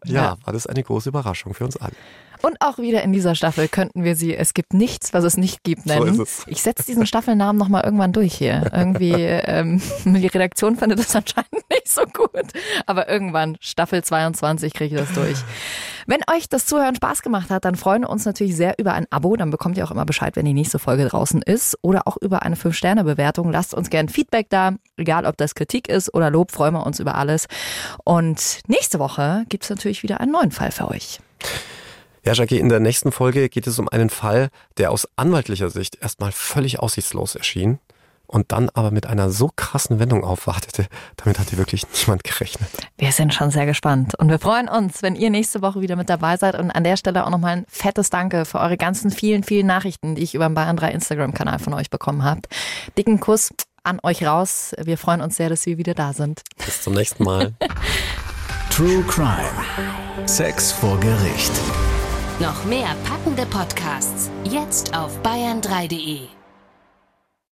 ja, 0.05 0.13
ja, 0.13 0.37
war 0.43 0.53
das 0.53 0.67
eine 0.67 0.83
große 0.83 1.09
Überraschung 1.09 1.53
für 1.53 1.65
uns 1.65 1.77
alle. 1.77 1.93
Und 2.45 2.57
auch 2.59 2.77
wieder 2.77 3.03
in 3.03 3.13
dieser 3.13 3.35
Staffel 3.35 3.69
könnten 3.69 4.03
wir 4.03 4.17
sie 4.17 4.35
Es 4.35 4.53
gibt 4.53 4.73
nichts, 4.73 5.13
was 5.13 5.23
es 5.23 5.37
nicht 5.37 5.63
gibt 5.63 5.85
nennen. 5.85 6.13
So 6.13 6.25
ich 6.47 6.61
setze 6.61 6.83
diesen 6.83 7.07
Staffelnamen 7.07 7.57
nochmal 7.57 7.85
irgendwann 7.85 8.11
durch 8.11 8.33
hier. 8.33 8.69
Irgendwie, 8.73 9.13
ähm, 9.13 9.81
die 10.05 10.27
Redaktion 10.27 10.75
findet 10.75 10.99
das 10.99 11.15
anscheinend 11.15 11.63
nicht 11.71 11.87
so 11.87 12.01
gut. 12.01 12.51
Aber 12.85 13.07
irgendwann, 13.07 13.55
Staffel 13.61 14.03
22, 14.03 14.73
kriege 14.73 14.95
ich 14.95 15.01
das 15.01 15.13
durch. 15.13 15.37
Wenn 16.05 16.19
euch 16.35 16.49
das 16.49 16.65
Zuhören 16.65 16.95
Spaß 16.95 17.21
gemacht 17.21 17.49
hat, 17.49 17.63
dann 17.63 17.75
freuen 17.75 18.01
wir 18.01 18.09
uns 18.09 18.25
natürlich 18.25 18.57
sehr 18.57 18.75
über 18.77 18.93
ein 18.93 19.05
Abo. 19.09 19.37
Dann 19.37 19.49
bekommt 19.49 19.77
ihr 19.77 19.85
auch 19.85 19.91
immer 19.91 20.05
Bescheid, 20.05 20.35
wenn 20.35 20.43
die 20.43 20.53
nächste 20.53 20.79
Folge 20.79 21.07
draußen 21.07 21.41
ist. 21.41 21.77
Oder 21.81 22.09
auch 22.09 22.17
über 22.17 22.41
eine 22.41 22.57
5-Sterne-Bewertung. 22.57 23.53
Lasst 23.53 23.73
uns 23.73 23.89
gern 23.89 24.09
Feedback 24.09 24.49
da. 24.49 24.73
Egal, 24.97 25.25
ob 25.25 25.37
das 25.37 25.55
Kritik 25.55 25.87
ist 25.87 26.13
oder 26.13 26.29
Lob, 26.29 26.51
freuen 26.51 26.73
wir 26.73 26.85
uns 26.85 26.99
über 26.99 27.15
alles. 27.15 27.47
Und 28.03 28.59
nächste 28.67 28.99
Woche 28.99 29.45
gibt 29.47 29.63
es 29.63 29.69
natürlich 29.69 30.03
wieder 30.03 30.19
einen 30.19 30.33
neuen 30.33 30.51
Fall 30.51 30.71
für 30.71 30.89
euch. 30.89 31.21
Ja, 32.25 32.31
Jackie, 32.31 32.57
in 32.57 32.69
der 32.69 32.79
nächsten 32.79 33.11
Folge 33.11 33.49
geht 33.49 33.67
es 33.67 33.79
um 33.79 33.89
einen 33.89 34.09
Fall, 34.09 34.49
der 34.77 34.91
aus 34.91 35.09
anwaltlicher 35.17 35.69
Sicht 35.69 36.01
erstmal 36.01 36.31
völlig 36.31 36.79
aussichtslos 36.79 37.35
erschien 37.35 37.79
und 38.27 38.53
dann 38.53 38.69
aber 38.73 38.91
mit 38.91 39.07
einer 39.07 39.29
so 39.29 39.49
krassen 39.53 39.99
Wendung 39.99 40.23
aufwartete, 40.23 40.87
damit 41.17 41.37
hatte 41.37 41.57
wirklich 41.57 41.83
niemand 41.99 42.23
gerechnet. 42.23 42.69
Wir 42.97 43.11
sind 43.11 43.33
schon 43.33 43.51
sehr 43.51 43.65
gespannt 43.65 44.13
und 44.17 44.29
wir 44.29 44.39
freuen 44.39 44.69
uns, 44.69 45.03
wenn 45.03 45.15
ihr 45.15 45.29
nächste 45.29 45.61
Woche 45.61 45.81
wieder 45.81 45.97
mit 45.97 46.09
dabei 46.09 46.37
seid 46.37 46.57
und 46.57 46.71
an 46.71 46.85
der 46.85 46.95
Stelle 46.95 47.25
auch 47.25 47.29
nochmal 47.29 47.57
ein 47.57 47.65
fettes 47.67 48.09
Danke 48.09 48.45
für 48.45 48.61
eure 48.61 48.77
ganzen 48.77 49.11
vielen, 49.11 49.43
vielen 49.43 49.67
Nachrichten, 49.67 50.15
die 50.15 50.23
ich 50.23 50.33
über 50.33 50.47
den 50.47 50.53
Bayern 50.53 50.77
3 50.77 50.91
Instagram-Kanal 50.91 51.59
von 51.59 51.73
euch 51.73 51.89
bekommen 51.89 52.23
habt. 52.23 52.47
Dicken 52.97 53.19
Kuss 53.19 53.53
an 53.83 53.99
euch 54.01 54.25
raus. 54.25 54.73
Wir 54.81 54.97
freuen 54.97 55.19
uns 55.19 55.35
sehr, 55.35 55.49
dass 55.49 55.65
wir 55.65 55.77
wieder 55.77 55.93
da 55.93 56.13
sind. 56.13 56.41
Bis 56.65 56.81
zum 56.81 56.93
nächsten 56.93 57.25
Mal. 57.25 57.53
True 58.69 59.03
Crime. 59.03 60.25
Sex 60.25 60.71
vor 60.71 60.97
Gericht. 61.01 61.51
Noch 62.39 62.65
mehr 62.65 62.95
packende 63.03 63.45
Podcasts 63.45 64.31
jetzt 64.43 64.97
auf 64.97 65.11
bayern3.de. 65.21 66.32